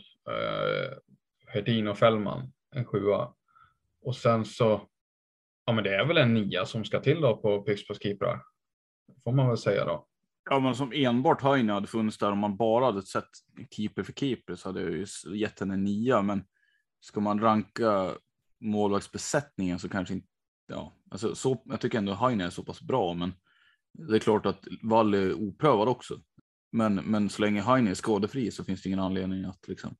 Hedin 1.50 1.88
och 1.88 1.98
Fällman 1.98 2.51
en 2.75 2.86
sjua. 2.86 3.34
Och 4.01 4.15
sen 4.15 4.46
så, 4.46 4.88
ja 5.65 5.74
men 5.74 5.84
det 5.84 5.96
är 5.96 6.06
väl 6.06 6.18
en 6.18 6.34
nia 6.34 6.65
som 6.65 6.86
ska 6.86 7.00
till 7.00 7.22
då 7.22 7.38
på 7.38 7.62
Pixbos 7.62 8.01
keeprar. 8.01 8.41
Får 9.24 9.32
man 9.32 9.48
väl 9.48 9.58
säga 9.58 9.86
då. 9.86 10.06
Ja, 10.50 10.60
men 10.60 10.75
som 10.75 10.91
enbart 10.96 11.41
Heine 11.41 11.74
hade 11.74 11.88
funnits 11.88 12.18
där 12.18 12.32
om 12.32 12.39
man 12.39 12.58
bara 12.58 12.86
hade 12.86 13.01
sett 13.01 13.29
keeper 13.72 14.03
för 14.03 14.13
keeper 14.13 14.56
så 14.56 14.70
hade 14.70 14.82
jag 14.82 14.91
ju 14.91 15.06
gett 15.36 15.60
henne 15.60 15.74
en 15.74 15.84
nia. 15.84 16.22
Men 16.22 16.44
ska 17.00 17.20
man 17.20 17.39
ranka 17.39 18.12
målvaktsbesättningen 18.60 19.79
så 19.79 19.89
kanske 19.89 20.13
inte, 20.13 20.27
ja, 20.68 20.94
alltså 21.12 21.36
så, 21.36 21.62
jag 21.65 21.82
tycker 21.82 21.98
ändå 21.98 22.13
Heine 22.13 22.46
är 22.46 22.50
så 22.50 22.63
pass 22.63 22.82
bra, 22.82 23.13
men 23.13 23.34
det 23.94 24.15
är 24.15 24.20
klart 24.20 24.46
att 24.46 24.68
Wall 24.84 25.13
är 25.13 25.34
oprövad 25.34 25.88
också. 25.88 26.22
Men, 26.72 26.96
men 26.96 27.29
så 27.29 27.41
länge 27.41 27.62
Heine 27.62 27.89
är 27.89 27.94
skadefri 27.94 28.51
så 28.51 28.63
finns 28.63 28.82
det 28.82 28.89
ingen 28.89 29.00
anledning 29.00 29.46
att 29.46 29.68
liksom 29.68 29.96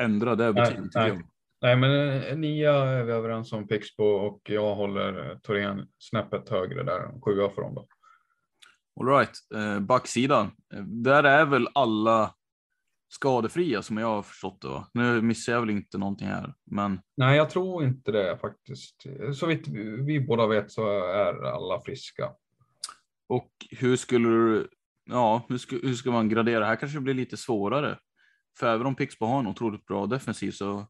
ändra 0.00 0.34
det 0.34 0.52
betyget. 0.52 0.94
Nej, 0.94 1.12
nej. 1.12 1.24
nej, 1.60 1.76
men 1.76 2.40
nia 2.40 2.74
är 2.74 3.04
vi 3.04 3.12
överens 3.12 3.52
om 3.52 3.68
Pixbo 3.68 4.04
och 4.04 4.40
jag 4.44 4.74
håller 4.74 5.38
Torén 5.42 5.86
snäppet 5.98 6.48
högre 6.48 6.82
där, 6.82 7.20
sjua 7.20 7.50
för 7.50 7.62
dem 7.62 7.74
då. 7.74 7.86
All 9.00 9.08
right, 9.08 9.30
eh, 9.54 9.80
backsidan. 9.80 10.50
Där 11.04 11.24
är 11.24 11.44
väl 11.44 11.68
alla 11.74 12.34
skadefria 13.12 13.82
som 13.82 13.98
jag 13.98 14.06
har 14.06 14.22
förstått 14.22 14.60
det. 14.60 14.68
Va? 14.68 14.88
Nu 14.94 15.22
missar 15.22 15.52
jag 15.52 15.60
väl 15.60 15.70
inte 15.70 15.98
någonting 15.98 16.26
här, 16.26 16.54
men. 16.70 17.00
Nej, 17.16 17.36
jag 17.36 17.50
tror 17.50 17.84
inte 17.84 18.12
det 18.12 18.38
faktiskt. 18.40 18.96
Så 19.34 19.46
vitt 19.46 19.68
vi 20.06 20.20
båda 20.20 20.46
vet 20.46 20.70
så 20.70 20.88
är 21.00 21.42
alla 21.44 21.80
friska. 21.80 22.30
Och 23.28 23.50
hur 23.70 23.96
skulle 23.96 24.28
du? 24.28 24.68
Ja, 25.10 25.46
hur 25.48 25.58
ska, 25.58 25.76
hur 25.76 25.94
ska 25.94 26.10
man 26.10 26.28
gradera? 26.28 26.64
Här 26.64 26.76
kanske 26.76 26.98
det 26.98 27.02
blir 27.02 27.14
lite 27.14 27.36
svårare. 27.36 27.98
För 28.58 28.74
även 28.74 28.86
om 28.86 28.94
Pixbo 28.94 29.26
har 29.26 29.38
en 29.38 29.46
otroligt 29.46 29.86
bra 29.86 30.06
defensiv 30.06 30.50
så 30.50 30.86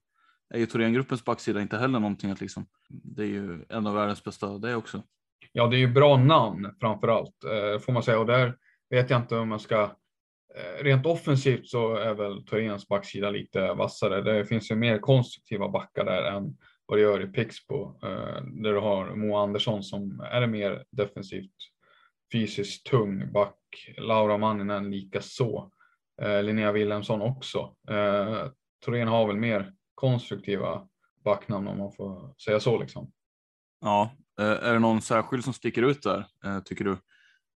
är 0.55 0.59
ju 0.59 0.67
Thorengruppens 0.67 1.25
backsida 1.25 1.63
inte 1.63 1.79
heller 1.79 2.01
någonting 2.01 2.31
att 2.31 2.41
liksom. 2.41 2.67
Det 2.89 3.23
är 3.23 3.27
ju 3.27 3.65
en 3.69 3.87
av 3.87 3.95
världens 3.95 4.25
bästa 4.25 4.59
det 4.59 4.75
också. 4.75 5.03
Ja, 5.53 5.67
det 5.67 5.77
är 5.77 5.79
ju 5.79 5.93
bra 5.93 6.17
namn 6.17 6.75
framför 6.81 7.09
allt 7.09 7.45
eh, 7.45 7.81
får 7.81 7.93
man 7.93 8.03
säga 8.03 8.19
och 8.19 8.27
där 8.27 8.57
vet 8.91 9.11
jag 9.11 9.21
inte 9.21 9.37
om 9.37 9.49
man 9.49 9.61
ska. 9.61 9.83
Eh, 10.55 10.85
rent 10.85 11.07
offensivt 11.07 11.69
så 11.69 11.97
är 11.97 12.15
väl 12.15 12.47
Thorens 12.47 12.89
backsida 12.89 13.31
lite 13.31 13.75
vassare. 13.75 14.23
Det 14.23 14.47
finns 14.47 14.71
ju 14.71 14.75
mer 14.75 14.99
konstruktiva 14.99 15.69
backar 15.69 16.05
där 16.05 16.23
än 16.23 16.57
vad 16.87 16.99
det 16.99 17.03
gör 17.03 17.23
i 17.23 17.27
Pixbo 17.27 17.99
eh, 18.03 18.43
där 18.45 18.73
du 18.73 18.79
har 18.79 19.15
Moa 19.15 19.43
Andersson 19.43 19.83
som 19.83 20.21
är 20.21 20.47
mer 20.47 20.85
defensivt 20.91 21.55
fysiskt 22.33 22.87
tung 22.87 23.33
back. 23.33 23.57
Laura 23.99 24.39
Manninen 24.39 24.91
lika 24.91 25.21
så 25.21 25.71
Eh, 26.23 26.43
Linnea 26.43 26.73
Wilhelmsson 26.73 27.23
också. 27.23 27.77
Eh, 27.89 28.47
Torén 28.85 29.09
har 29.09 29.27
väl 29.27 29.37
mer 29.37 29.73
konstruktiva 29.95 30.89
backnamn 31.25 31.67
om 31.67 31.79
man 31.79 31.93
får 31.93 32.35
säga 32.45 32.61
så 32.61 32.79
liksom. 32.79 33.13
Ja, 33.81 34.11
eh, 34.41 34.47
är 34.47 34.73
det 34.73 34.79
någon 34.79 35.03
särskild 35.03 35.45
som 35.45 35.53
sticker 35.53 35.83
ut 35.83 36.03
där 36.03 36.27
eh, 36.45 36.61
tycker 36.61 36.85
du? 36.85 36.97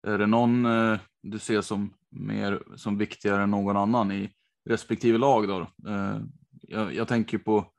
Är 0.07 0.19
det 0.19 0.27
någon 0.27 0.67
eh, 0.67 0.99
du 1.23 1.39
ser 1.39 1.61
som 1.61 1.95
mer 2.11 2.63
som 2.77 2.99
viktigare 2.99 3.43
än 3.43 3.51
någon 3.51 3.77
annan 3.77 4.13
i 4.13 4.31
respektive 4.69 5.19
lag 5.19 5.49
då? 5.49 5.61
Eh, 5.89 6.21
jag, 6.63 6.95
jag 6.95 7.09
tänker 7.09 7.39
på, 7.39 7.73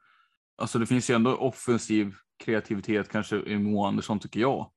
alltså 0.58 0.80
det 0.80 0.86
finns 0.86 1.10
ju 1.10 1.14
ändå 1.16 1.36
offensiv 1.36 2.16
kreativitet 2.44 3.10
kanske 3.10 3.38
i 3.38 3.58
Moa 3.58 3.88
Andersson 3.88 4.20
tycker 4.20 4.40
jag. 4.40 4.72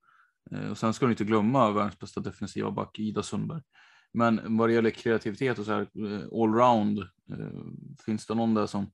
Eh, 0.51 0.71
och 0.71 0.79
sen 0.79 0.95
ska 0.95 1.07
du 1.07 1.13
inte 1.13 1.25
glömma 1.25 1.71
världens 1.71 1.99
bästa 1.99 2.21
defensiva 2.21 2.71
back 2.71 2.99
Ida 2.99 3.23
Sundberg. 3.23 3.63
Men 4.13 4.57
vad 4.57 4.69
det 4.69 4.73
gäller 4.73 4.91
kreativitet 4.91 5.59
och 5.59 5.65
så 5.65 5.73
här 5.73 5.81
eh, 5.81 6.43
allround, 6.43 6.99
eh, 6.99 7.63
finns 8.07 8.27
det 8.27 8.35
någon 8.35 8.55
där 8.55 8.67
som 8.67 8.93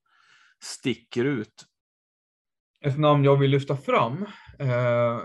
sticker 0.62 1.24
ut? 1.24 1.66
Ett 2.84 2.98
namn 2.98 3.24
jag 3.24 3.36
vill 3.36 3.50
lyfta 3.50 3.76
fram 3.76 4.26
eh, 4.58 5.20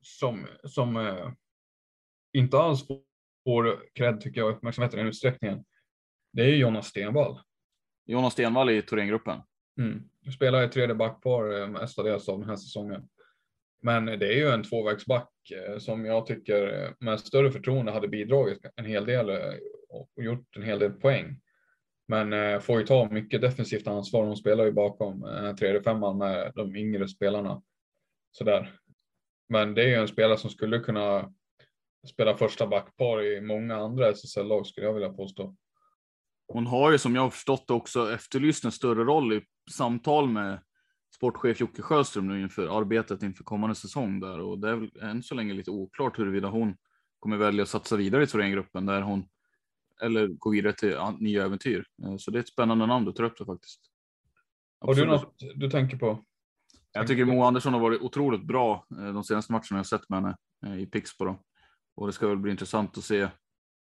som, 0.00 0.46
som 0.64 0.96
eh, 0.96 1.32
inte 2.32 2.58
alls 2.58 2.86
får 3.44 3.82
cred 3.94 4.20
tycker 4.20 4.40
jag 4.40 4.56
uppmärksamhet 4.56 4.94
i 4.94 4.96
den 4.96 5.06
utsträckningen. 5.06 5.64
Det 6.32 6.42
är 6.42 6.56
Jonas 6.56 6.86
Stenvall. 6.86 7.40
Jonas 8.06 8.32
Stenvall 8.32 8.70
i 8.70 8.82
Thorengruppen. 8.82 9.40
Mm. 9.78 10.08
Spelar 10.34 10.62
i 10.62 10.68
tredje 10.68 10.94
backpar 10.94 11.66
mestadels 11.66 12.28
av 12.28 12.40
den 12.40 12.48
här 12.48 12.56
säsongen. 12.56 13.08
Men 13.82 14.06
det 14.06 14.26
är 14.26 14.36
ju 14.36 14.48
en 14.48 14.62
tvåvägsback 14.62 15.30
eh, 15.50 15.78
som 15.78 16.04
jag 16.04 16.26
tycker 16.26 16.94
med 16.98 17.20
större 17.20 17.52
förtroende 17.52 17.92
hade 17.92 18.08
bidragit 18.08 18.66
en 18.76 18.84
hel 18.84 19.06
del 19.06 19.28
eh, 19.28 19.54
och 19.88 20.24
gjort 20.24 20.56
en 20.56 20.62
hel 20.62 20.78
del 20.78 20.92
poäng. 20.92 21.40
Men 22.08 22.32
eh, 22.32 22.60
får 22.60 22.80
ju 22.80 22.86
ta 22.86 23.08
mycket 23.10 23.40
defensivt 23.40 23.86
ansvar. 23.86 24.24
Hon 24.24 24.36
spelar 24.36 24.64
ju 24.64 24.72
bakom 24.72 25.26
tredje 25.58 25.82
femman 25.82 26.18
med 26.18 26.52
de 26.54 26.76
yngre 26.76 27.08
spelarna. 27.08 27.62
Sådär. 28.32 28.72
Men 29.48 29.74
det 29.74 29.82
är 29.82 29.88
ju 29.88 29.94
en 29.94 30.08
spelare 30.08 30.38
som 30.38 30.50
skulle 30.50 30.78
kunna 30.78 31.32
spela 32.06 32.36
första 32.36 32.66
backpar 32.66 33.22
i 33.22 33.40
många 33.40 33.76
andra 33.76 34.08
SSL-lag 34.08 34.66
skulle 34.66 34.86
jag 34.86 34.94
vilja 34.94 35.12
påstå. 35.12 35.56
Hon 36.48 36.66
har 36.66 36.92
ju 36.92 36.98
som 36.98 37.14
jag 37.14 37.22
har 37.22 37.30
förstått 37.30 37.70
också 37.70 38.12
efterlyst 38.12 38.64
en 38.64 38.72
större 38.72 39.04
roll 39.04 39.32
i 39.32 39.42
samtal 39.70 40.28
med 40.28 40.60
sportchef 41.20 41.60
Jocke 41.60 41.82
Sjöström 41.82 42.28
nu 42.28 42.40
inför 42.40 42.78
arbetet 42.78 43.22
inför 43.22 43.44
kommande 43.44 43.74
säsong 43.74 44.20
där 44.20 44.40
och 44.40 44.58
det 44.58 44.70
är 44.70 44.76
väl 44.76 44.90
än 45.02 45.22
så 45.22 45.34
länge 45.34 45.54
lite 45.54 45.70
oklart 45.70 46.18
huruvida 46.18 46.48
hon 46.48 46.76
kommer 47.18 47.36
välja 47.36 47.62
att 47.62 47.68
satsa 47.68 47.96
vidare 47.96 48.22
i 48.22 48.26
Thorengruppen 48.26 48.86
där 48.86 49.02
hon 49.02 49.28
eller 50.02 50.26
gå 50.26 50.50
vidare 50.50 50.72
till 50.72 50.96
nya 51.18 51.44
äventyr. 51.44 51.86
Eh, 52.02 52.16
så 52.16 52.30
det 52.30 52.38
är 52.38 52.40
ett 52.40 52.48
spännande 52.48 52.86
namn 52.86 53.04
du 53.04 53.12
tar 53.12 53.24
upp 53.24 53.38
det 53.38 53.44
faktiskt. 53.44 53.80
Har 54.80 54.94
du 54.94 55.06
något 55.06 55.34
du 55.54 55.70
tänker 55.70 55.96
på? 55.96 56.24
Jag 56.92 57.06
tycker 57.06 57.24
Moa 57.24 57.46
Andersson 57.46 57.72
har 57.72 57.80
varit 57.80 58.02
otroligt 58.02 58.42
bra 58.42 58.86
eh, 58.98 59.12
de 59.12 59.24
senaste 59.24 59.52
matcherna 59.52 59.66
jag 59.70 59.86
sett 59.86 60.08
med 60.08 60.22
henne 60.22 60.36
eh, 60.66 60.82
i 60.82 60.86
Pixbo. 60.86 61.36
Och 61.96 62.06
det 62.06 62.12
ska 62.12 62.28
väl 62.28 62.38
bli 62.38 62.50
intressant 62.50 62.98
att 62.98 63.04
se 63.04 63.28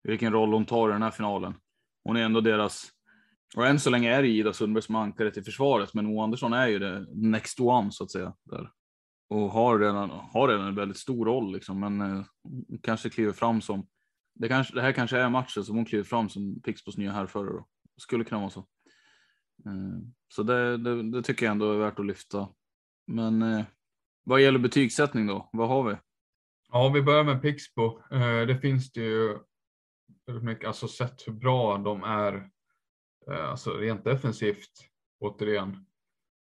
vilken 0.02 0.32
roll 0.32 0.52
hon 0.52 0.64
tar 0.64 0.88
i 0.88 0.92
den 0.92 1.02
här 1.02 1.10
finalen. 1.10 1.54
Hon 2.04 2.16
är 2.16 2.24
ändå 2.24 2.40
deras, 2.40 2.88
och 3.56 3.66
än 3.66 3.80
så 3.80 3.90
länge 3.90 4.14
är 4.14 4.22
det 4.22 4.28
Ida 4.28 4.52
Sundberg 4.52 4.82
som 4.82 4.96
ankaret 4.96 5.36
i 5.36 5.42
försvaret, 5.42 5.94
men 5.94 6.06
Moa 6.06 6.24
Andersson 6.24 6.52
är 6.52 6.66
ju 6.66 6.78
det 6.78 7.06
next 7.14 7.60
one 7.60 7.92
så 7.92 8.04
att 8.04 8.10
säga. 8.10 8.34
Där. 8.44 8.70
Och 9.28 9.50
har 9.50 9.78
redan, 9.78 10.10
har 10.10 10.48
redan 10.48 10.66
en 10.66 10.74
väldigt 10.74 10.98
stor 10.98 11.26
roll 11.26 11.52
liksom, 11.52 11.80
men 11.80 12.00
eh, 12.00 12.24
kanske 12.82 13.10
kliver 13.10 13.32
fram 13.32 13.60
som, 13.60 13.86
det, 14.34 14.48
kanske, 14.48 14.74
det 14.74 14.82
här 14.82 14.92
kanske 14.92 15.18
är 15.18 15.30
matchen 15.30 15.64
som 15.64 15.76
hon 15.76 15.84
kliver 15.84 16.04
fram 16.04 16.28
som 16.28 16.60
Pixbos 16.62 16.96
nya 16.96 17.12
härförare. 17.12 17.64
Skulle 17.96 18.24
kunna 18.24 18.40
vara 18.40 18.50
så. 18.50 18.60
Eh, 19.66 19.98
så 20.28 20.42
det, 20.42 20.76
det, 20.76 21.10
det, 21.10 21.22
tycker 21.22 21.46
jag 21.46 21.52
ändå 21.52 21.72
är 21.72 21.78
värt 21.78 21.98
att 21.98 22.06
lyfta. 22.06 22.48
Men 23.06 23.42
eh, 23.42 23.64
vad 24.24 24.42
gäller 24.42 24.58
betygssättning 24.58 25.26
då, 25.26 25.50
vad 25.52 25.68
har 25.68 25.90
vi? 25.90 25.96
Ja, 26.72 26.88
vi 26.88 27.02
börjar 27.02 27.24
med 27.24 27.42
Pixbo. 27.42 28.00
Eh, 28.10 28.46
det 28.46 28.58
finns 28.58 28.92
det 28.92 29.00
ju 29.00 29.38
alltså 30.66 30.88
sett 30.88 31.28
hur 31.28 31.32
bra 31.32 31.78
de 31.78 32.02
är, 32.02 32.50
alltså 33.30 33.70
rent 33.70 34.04
defensivt 34.04 34.70
återigen. 35.20 35.86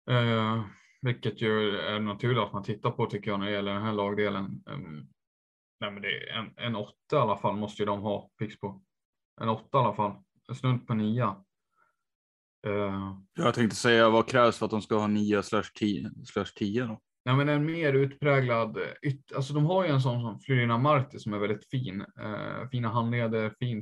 Eh, 0.09 0.63
vilket 1.01 1.41
ju 1.41 1.77
är 1.77 2.00
naturligt 2.00 2.43
att 2.43 2.53
man 2.53 2.63
tittar 2.63 2.91
på 2.91 3.05
tycker 3.05 3.31
jag 3.31 3.39
när 3.39 3.45
det 3.45 3.53
gäller 3.53 3.74
den 3.74 3.83
här 3.83 3.93
lagdelen. 3.93 4.63
Nej, 5.79 5.91
men 5.91 6.01
det 6.01 6.07
är 6.07 6.33
en, 6.38 6.53
en 6.57 6.75
åtta 6.75 7.15
i 7.15 7.15
alla 7.15 7.38
fall 7.38 7.55
måste 7.55 7.81
ju 7.81 7.86
de 7.86 8.01
ha, 8.01 8.29
Pixbo. 8.39 8.83
En 9.41 9.50
åtta 9.50 9.77
i 9.77 9.81
alla 9.81 9.93
fall, 9.93 10.13
snudd 10.53 10.88
på 10.88 10.93
nia. 10.93 11.43
Jag 13.33 13.53
tänkte 13.53 13.75
säga 13.75 14.09
vad 14.09 14.27
krävs 14.27 14.57
för 14.57 14.65
att 14.65 14.71
de 14.71 14.81
ska 14.81 14.97
ha 14.97 15.07
9 15.07 15.43
slash 15.43 15.63
10 16.55 16.83
då? 16.86 17.01
Nej, 17.25 17.36
men 17.36 17.50
en 17.50 17.65
mer 17.65 17.93
utpräglad, 17.93 18.77
yt, 19.01 19.31
alltså 19.36 19.53
de 19.53 19.65
har 19.65 19.86
ju 19.86 19.91
en 19.91 20.01
sån 20.01 20.21
som 20.21 20.39
Florina 20.39 20.77
Marti 20.77 21.19
som 21.19 21.33
är 21.33 21.38
väldigt 21.38 21.69
fin. 21.69 22.01
Uh, 22.01 22.69
fina 22.71 22.89
handleder, 22.89 23.53
fin. 23.59 23.81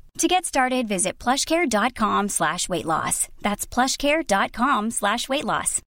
To 0.19 0.27
get 0.27 0.45
started, 0.45 0.87
visit 0.87 1.23
plushcare.com 1.23 2.29
slash 2.29 2.69
weight 2.69 2.85
loss. 2.85 3.27
That's 3.41 3.65
plushcare.com 3.65 4.91
slash 4.91 5.29
weight 5.29 5.45
loss. 5.45 5.81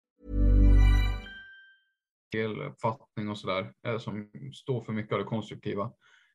Uppfattning 2.68 3.30
och 3.30 3.38
sådär, 3.38 3.74
eh, 3.88 3.98
som 3.98 4.30
står 4.54 4.82
för 4.82 4.94
mycket 4.94 5.14
av 5.14 5.20
det 5.20 5.26
konstruktiva. 5.26 5.92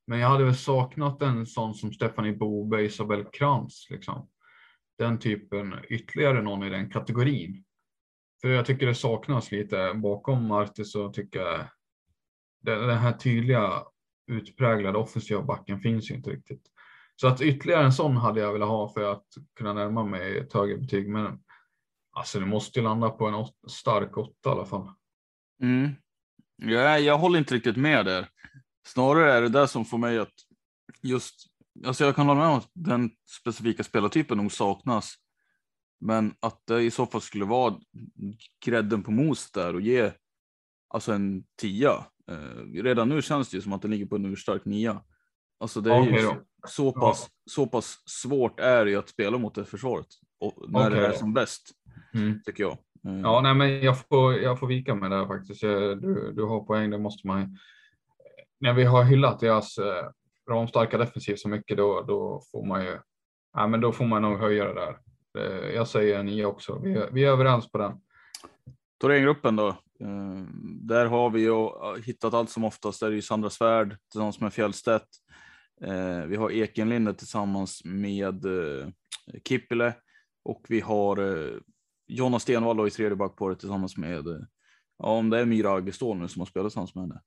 Men 0.07 0.19
jag 0.19 0.29
hade 0.29 0.45
väl 0.45 0.57
saknat 0.57 1.23
en 1.23 1.47
sån 1.47 1.75
som 1.75 1.93
Stephanie 1.93 2.37
Bobe, 2.37 2.83
Isabel 2.83 3.25
Krantz, 3.25 3.91
liksom. 3.91 4.29
Den 4.99 5.19
typen, 5.19 5.75
ytterligare 5.89 6.43
någon 6.43 6.63
i 6.63 6.71
den 6.71 6.91
kategorin. 6.91 7.65
För 8.41 8.49
jag 8.49 8.67
tycker 8.67 8.87
det 8.87 8.95
saknas 8.95 9.51
lite 9.51 9.95
bakom 9.95 10.47
Marti 10.47 10.85
så 10.85 11.13
tycker 11.13 11.41
jag 11.41 11.67
den 12.63 12.99
här 12.99 13.13
tydliga 13.13 13.83
utpräglade 14.27 14.99
offensiva 14.99 15.43
backen 15.43 15.81
finns 15.81 16.11
ju 16.11 16.15
inte 16.15 16.31
riktigt. 16.31 16.63
Så 17.21 17.29
att 17.29 17.41
ytterligare 17.41 17.85
en 17.85 17.93
sån 17.93 18.17
hade 18.17 18.41
jag 18.41 18.53
velat 18.53 18.69
ha 18.69 18.93
för 18.93 19.13
att 19.13 19.27
kunna 19.55 19.73
närma 19.73 20.05
mig 20.05 20.39
ett 20.39 20.53
högre 20.53 20.77
betyg. 20.77 21.09
Men 21.09 21.39
alltså 22.13 22.41
det 22.41 22.47
måste 22.47 22.79
ju 22.79 22.85
landa 22.85 23.11
på 23.11 23.27
en 23.27 23.35
åt, 23.35 23.55
stark 23.71 24.17
åtta 24.17 24.49
i 24.49 24.53
alla 24.53 24.65
fall. 24.65 24.91
Mm. 25.63 25.91
Ja, 26.57 26.99
jag 26.99 27.19
håller 27.19 27.39
inte 27.39 27.55
riktigt 27.55 27.77
med 27.77 28.07
där. 28.07 28.29
Snarare 28.87 29.33
är 29.33 29.43
det 29.43 29.49
där 29.49 29.67
som 29.67 29.85
får 29.85 29.99
mig 29.99 30.19
att 30.19 30.35
just, 31.03 31.35
alltså 31.87 32.05
jag 32.05 32.17
kan 32.17 32.27
hålla 32.27 32.41
med 32.41 32.49
om 32.49 32.59
att 32.59 32.71
den 32.73 33.11
specifika 33.41 33.85
spelartypen 33.85 34.39
nog 34.39 34.53
saknas. 34.53 35.15
Men 36.01 36.35
att 36.41 36.63
det 36.67 36.83
i 36.83 36.91
så 36.91 37.07
fall 37.07 37.21
skulle 37.21 37.45
vara 37.45 37.81
grädden 38.65 39.03
på 39.03 39.11
mos 39.11 39.51
där 39.51 39.75
och 39.75 39.81
ge 39.81 40.13
alltså 40.89 41.13
en 41.13 41.45
tia. 41.57 42.07
Eh, 42.31 42.83
redan 42.83 43.09
nu 43.09 43.23
känns 43.23 43.51
det 43.51 43.57
ju 43.57 43.63
som 43.63 43.73
att 43.73 43.83
den 43.83 43.91
ligger 43.91 44.07
på 44.07 44.17
en 44.17 44.25
urstark 44.25 44.65
nia. 44.65 45.03
Alltså 45.61 45.81
det 45.81 45.95
är 45.95 46.01
okay, 46.01 46.21
ju 46.21 46.31
så 46.69 46.93
pass, 46.93 47.27
ja. 47.29 47.51
så 47.51 47.67
pass 47.67 48.03
svårt 48.07 48.61
är 48.61 48.85
det 48.85 48.91
ju 48.91 48.97
att 48.97 49.09
spela 49.09 49.39
mot 49.39 49.55
det 49.55 49.65
försvaret 49.65 50.07
och 50.41 50.71
när 50.71 50.87
okay, 50.89 51.01
det 51.01 51.07
är 51.07 51.13
som 51.13 51.35
bäst, 51.35 51.71
mm. 52.15 52.43
tycker 52.45 52.63
jag. 52.63 52.79
Mm. 53.05 53.21
Ja, 53.21 53.41
nej, 53.41 53.55
men 53.55 53.81
jag 53.81 54.07
får, 54.09 54.35
jag 54.35 54.59
får 54.59 54.67
vika 54.67 54.95
med 54.95 55.11
det 55.11 55.27
faktiskt. 55.27 55.61
Du, 55.61 56.33
du 56.37 56.45
har 56.45 56.61
poäng, 56.61 56.91
det 56.91 56.99
måste 56.99 57.27
man 57.27 57.59
När 58.61 58.73
vi 58.73 58.85
har 58.85 59.05
hyllat 59.05 59.41
deras 59.41 59.79
eh, 59.79 60.11
ramstarka 60.51 60.99
defensiv 60.99 61.37
så 61.37 61.49
mycket, 61.49 61.77
då, 61.77 62.03
då 62.03 62.43
får 62.53 62.67
man 62.67 62.85
ju, 62.85 62.99
ja, 63.53 63.67
men 63.67 63.81
då 63.81 63.93
får 63.93 64.05
man 64.05 64.23
nog 64.23 64.39
höja 64.39 64.65
det 64.65 64.75
där. 64.75 64.99
Jag 65.75 65.89
säger 65.89 66.19
en 66.19 66.45
också. 66.45 66.79
Vi, 66.79 67.03
vi 67.13 67.25
är 67.25 67.29
överens 67.29 67.73
på 67.73 67.79
den. 67.79 67.93
Thorengruppen 69.01 69.57
då. 69.57 69.69
Eh, 69.69 70.45
där 70.81 71.07
har 71.07 71.31
vi 71.31 71.41
ju 71.41 71.69
hittat 72.05 72.35
allt 72.35 72.51
som 72.51 72.65
oftast. 72.65 73.01
Där 73.01 73.07
är 73.07 73.13
ju 73.13 73.23
Sandra 73.23 73.51
Svärd 73.51 73.97
tillsammans 74.11 74.41
med 74.41 74.53
Fjällstedt. 74.53 75.09
Eh, 75.81 76.27
vi 76.27 76.37
har 76.37 76.51
Ekenlinde 76.51 77.15
tillsammans 77.15 77.85
med 77.85 78.45
eh, 78.45 78.89
Kippile 79.45 79.95
och 80.45 80.67
vi 80.69 80.81
har 80.81 81.19
eh, 81.19 81.59
Jonna 82.07 82.39
Stenvall 82.39 82.87
i 82.87 82.91
tredje 82.91 83.17
backparet 83.17 83.59
tillsammans 83.59 83.97
med, 83.97 84.25
ja 84.99 85.09
om 85.09 85.31
det 85.31 85.39
är 85.39 85.45
Myra 85.45 85.73
Aggestål 85.73 86.19
nu 86.19 86.29
som 86.29 86.41
har 86.41 86.47
spelat 86.47 86.67
tillsammans 86.67 86.95
med 86.95 87.03
henne. 87.03 87.21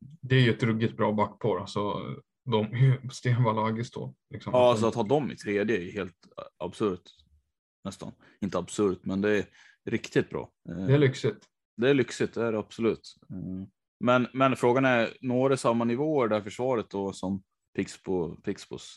Det 0.00 0.34
är 0.36 0.40
ju 0.40 0.50
ett 0.50 0.62
ruggigt 0.62 0.96
bra 0.96 1.12
backpar, 1.12 1.60
alltså 1.60 1.94
de, 2.44 2.66
Stenvall 3.12 3.58
och 3.58 3.68
Aggestål. 3.68 4.14
Liksom. 4.30 4.52
Ja, 4.52 4.70
alltså 4.70 4.86
att 4.86 4.94
ha 4.94 5.02
dem 5.02 5.30
i 5.30 5.36
tredje 5.36 5.76
är 5.76 5.92
helt 5.92 6.16
absurt. 6.58 7.02
Nästan, 7.84 8.12
inte 8.40 8.58
absurt, 8.58 9.00
men 9.02 9.20
det 9.20 9.38
är 9.38 9.44
riktigt 9.90 10.30
bra. 10.30 10.50
Det 10.64 10.94
är 10.94 10.98
lyxigt. 10.98 11.44
Det 11.76 11.90
är 11.90 11.94
lyxigt, 11.94 12.34
det 12.34 12.44
är 12.44 12.52
det 12.52 12.58
absolut. 12.58 13.14
Men, 14.00 14.26
men 14.32 14.56
frågan 14.56 14.84
är, 14.84 15.16
når 15.20 15.48
det 15.48 15.56
samma 15.56 15.84
nivåer 15.84 16.28
där 16.28 16.40
försvaret 16.40 16.90
då 16.90 17.12
som 17.12 17.42
Pixbo, 17.74 18.36
Pixbos? 18.36 18.96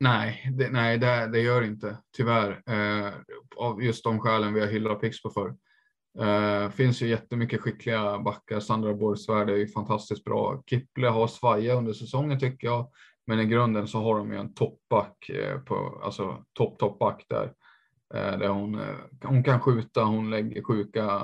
Nej, 0.00 0.50
det, 0.52 0.70
nej 0.70 0.98
det, 0.98 1.26
det 1.26 1.40
gör 1.40 1.62
inte 1.62 1.98
tyvärr. 2.16 2.62
Eh, 2.66 3.12
av 3.56 3.82
just 3.82 4.04
de 4.04 4.20
skälen 4.20 4.54
vi 4.54 4.60
har 4.60 4.66
hyllat 4.66 5.00
Pixbo 5.00 5.30
för. 5.30 5.56
Eh, 6.18 6.70
finns 6.70 7.02
ju 7.02 7.08
jättemycket 7.08 7.60
skickliga 7.60 8.18
backar. 8.18 8.60
Sandra 8.60 8.94
Borgsvärd 8.94 9.50
är 9.50 9.56
ju 9.56 9.68
fantastiskt 9.68 10.24
bra. 10.24 10.62
Kipple 10.66 11.08
har 11.08 11.26
svajat 11.26 11.76
under 11.76 11.92
säsongen 11.92 12.38
tycker 12.38 12.66
jag. 12.66 12.90
Men 13.26 13.40
i 13.40 13.44
grunden 13.44 13.88
så 13.88 13.98
har 13.98 14.18
de 14.18 14.32
ju 14.32 14.38
en 14.38 14.54
toppback, 14.54 15.28
eh, 15.28 15.60
på, 15.60 16.00
alltså 16.04 16.44
topp 16.52 16.78
toppback 16.78 17.24
där. 17.28 17.54
Eh, 18.14 18.38
där 18.38 18.48
hon, 18.48 18.74
eh, 18.78 18.96
hon 19.24 19.44
kan 19.44 19.60
skjuta, 19.60 20.04
hon 20.04 20.30
lägger 20.30 20.62
sjuka 20.62 21.20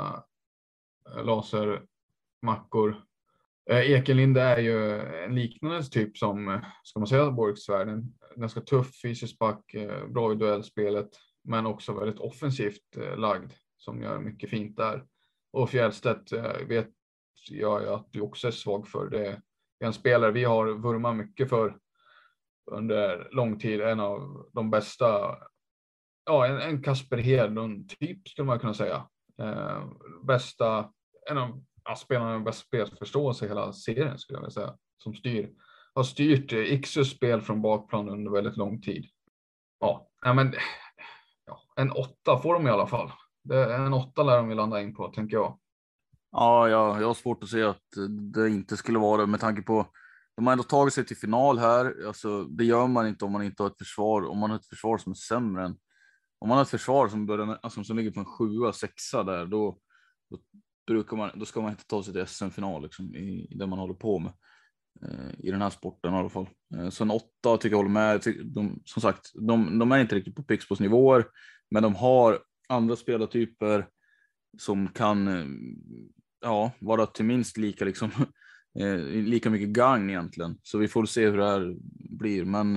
eh, 1.17 1.25
lasermackor. 1.25 3.03
Eh, 3.71 3.91
Ekelinde 3.91 4.43
är 4.43 4.59
ju 4.59 5.01
en 5.01 5.35
liknande 5.35 5.83
typ 5.83 6.19
som, 6.19 6.49
eh, 6.49 6.61
ska 6.83 7.01
man 7.01 7.07
säga, 7.07 7.31
Borgsvärden. 7.31 8.15
Ganska 8.37 8.61
tuff 8.61 9.01
fysisk 9.03 9.39
back, 9.39 9.75
eh, 9.75 10.07
bra 10.07 10.33
i 10.33 10.37
duellspelet, 10.37 11.09
men 11.45 11.67
också 11.67 11.93
väldigt 11.93 12.21
offensivt 12.21 12.97
eh, 12.97 13.17
lagd 13.17 13.53
som 13.77 14.03
gör 14.03 14.19
mycket 14.19 14.51
fint 14.51 14.77
där. 14.77 15.05
Och 15.53 15.71
Fjällstedt 15.71 16.33
vet 16.67 16.89
jag 17.51 17.83
ju 17.83 17.89
att 17.89 18.13
du 18.13 18.21
också 18.21 18.47
är 18.47 18.53
svag 18.53 18.89
för. 18.89 19.11
Det 19.11 19.27
är 19.27 19.41
en 19.85 19.93
spelare 19.93 20.33
vi 20.33 20.45
har 20.45 20.67
vurmat 20.67 21.17
mycket 21.17 21.49
för 21.49 21.79
under 22.71 23.29
lång 23.31 23.59
tid. 23.59 23.81
En 23.81 24.01
av 24.01 24.51
de 24.53 24.71
bästa, 24.71 25.37
ja 26.25 26.47
en, 26.47 26.61
en 26.61 26.83
Kasper 26.83 27.17
Hedlund 27.17 27.89
typ 27.89 28.29
skulle 28.29 28.47
man 28.47 28.59
kunna 28.59 28.75
säga. 28.75 29.09
Eh, 29.41 29.85
bästa, 30.25 30.93
en 31.31 31.39
av 31.39 31.65
ja, 31.89 31.97
spelarna 31.97 32.33
med 32.33 32.45
bäst 32.45 32.67
spelförståelse 32.67 33.45
i 33.45 33.49
hela 33.49 33.73
serien 33.73 34.19
skulle 34.19 34.37
jag 34.37 34.41
vilja 34.41 34.51
säga. 34.51 34.75
Som 34.99 35.15
styr, 35.15 35.51
har 35.95 36.03
styrt 36.03 36.53
eh, 36.53 36.73
Iksus 36.73 37.11
spel 37.11 37.41
från 37.41 37.63
bakplan 37.63 38.09
under 38.09 38.31
väldigt 38.31 38.57
lång 38.57 38.81
tid. 38.81 39.07
Ja, 39.81 40.11
men 40.35 40.55
ja, 41.47 41.61
en 41.77 41.91
åtta 41.91 42.39
får 42.43 42.55
de 42.55 42.67
i 42.67 42.71
alla 42.71 42.87
fall. 42.87 43.13
Det, 43.45 43.75
en 43.75 43.93
åtta 43.93 44.23
lär 44.23 44.37
de 44.37 44.51
ju 44.51 44.57
landa 44.57 44.81
in 44.81 44.95
på, 44.95 45.09
tänker 45.09 45.37
jag. 45.37 45.59
Ja, 46.31 46.69
jag, 46.69 47.03
jag 47.03 47.07
har 47.07 47.15
svårt 47.15 47.43
att 47.43 47.49
se 47.49 47.63
att 47.63 47.85
det 48.35 48.49
inte 48.49 48.77
skulle 48.77 48.99
vara 48.99 49.21
det 49.21 49.27
med 49.27 49.41
tanke 49.41 49.63
på 49.63 49.87
de 50.37 50.47
har 50.47 50.53
ändå 50.53 50.65
tagit 50.65 50.95
sig 50.95 51.07
till 51.07 51.17
final 51.17 51.59
här. 51.59 52.07
Alltså, 52.07 52.45
det 52.45 52.65
gör 52.65 52.87
man 52.87 53.07
inte 53.07 53.25
om 53.25 53.33
man 53.33 53.43
inte 53.43 53.63
har 53.63 53.71
ett 53.71 53.79
försvar, 53.79 54.29
om 54.29 54.39
man 54.39 54.51
har 54.51 54.57
ett 54.57 54.67
försvar 54.67 54.99
som 54.99 55.13
är 55.13 55.15
sämre 55.15 55.65
än 55.65 55.77
om 56.39 56.49
man 56.49 56.59
har 56.59 56.63
ett 56.63 56.71
försvar 56.71 57.09
som, 57.09 57.27
börjar, 57.27 57.59
alltså, 57.63 57.85
som 57.85 57.97
ligger 57.97 58.11
på 58.11 58.21
en 58.21 58.27
sjua, 58.27 58.73
sexa 58.73 59.23
där, 59.25 59.47
då, 59.47 59.79
då, 60.31 60.39
brukar 60.89 61.17
man, 61.17 61.31
då 61.35 61.45
ska 61.45 61.61
man 61.61 61.71
inte 61.71 61.87
ta 61.87 62.03
sig 62.03 62.13
till 62.13 62.27
SM-final 62.27 62.83
liksom, 62.83 63.15
i, 63.15 63.49
i 63.51 63.55
det 63.55 63.67
man 63.67 63.79
håller 63.79 63.95
på 63.95 64.19
med. 64.19 64.33
Eh, 65.03 65.31
I 65.39 65.51
den 65.51 65.63
här 65.63 65.71
sporten 65.71 66.15
i 66.15 66.17
alla 66.17 66.29
fall. 66.29 66.49
Eh, 66.77 66.89
så 66.89 67.05
en 67.05 67.11
åtta 67.11 67.57
tycker 67.57 67.71
jag 67.71 67.77
håller 67.77 67.91
med. 67.91 68.23
De, 68.45 68.83
som 68.85 69.03
sagt, 69.03 69.31
de, 69.35 69.79
de 69.79 69.93
är 69.93 69.99
inte 69.99 70.15
riktigt 70.15 70.37
på 70.37 70.43
Pixbos 70.43 70.81
nivåer, 70.81 71.27
men 71.71 71.83
de 71.83 71.95
har 71.95 72.39
andra 72.69 72.97
spelartyper 72.97 73.89
som 74.59 74.89
kan 74.89 75.29
eh, 75.29 75.47
ja, 76.41 76.73
vara 76.79 77.07
till 77.07 77.25
minst 77.25 77.57
lika, 77.57 77.85
liksom, 77.85 78.11
eh, 78.81 78.99
lika 79.05 79.51
mycket 79.51 79.69
gagn 79.69 80.11
egentligen. 80.11 80.59
Så 80.63 80.79
vi 80.79 80.89
får 80.89 81.07
se 81.07 81.27
hur 81.27 81.39
det 81.39 81.47
här 81.47 81.77
blir. 82.19 82.45
Men 82.45 82.77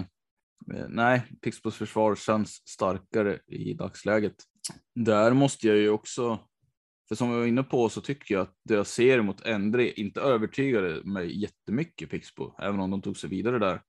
eh, 0.74 0.88
nej, 0.90 1.24
Pixbos 1.42 1.76
försvar 1.76 2.16
känns 2.16 2.50
starkare 2.50 3.40
i 3.48 3.74
dagsläget. 3.74 4.36
Där 4.96 5.34
måste 5.34 5.68
jag 5.68 5.78
ju 5.78 5.90
också, 5.90 6.40
för 7.12 7.16
som 7.16 7.32
vi 7.32 7.40
var 7.40 7.46
inne 7.46 7.64
på 7.64 7.90
så 7.90 8.02
tycker 8.02 8.36
jag 8.36 8.42
att 8.42 8.56
deras 8.64 8.92
serie 8.92 9.22
mot 9.22 9.46
Endre 9.46 9.92
inte 9.92 10.22
övertygade 10.22 11.04
mig 11.04 11.42
jättemycket 11.42 12.10
Pixbo, 12.10 12.54
även 12.60 12.80
om 12.80 12.92
de 12.92 13.02
tog 13.02 13.18
sig 13.18 13.30
vidare 13.30 13.60
där. 13.60 13.82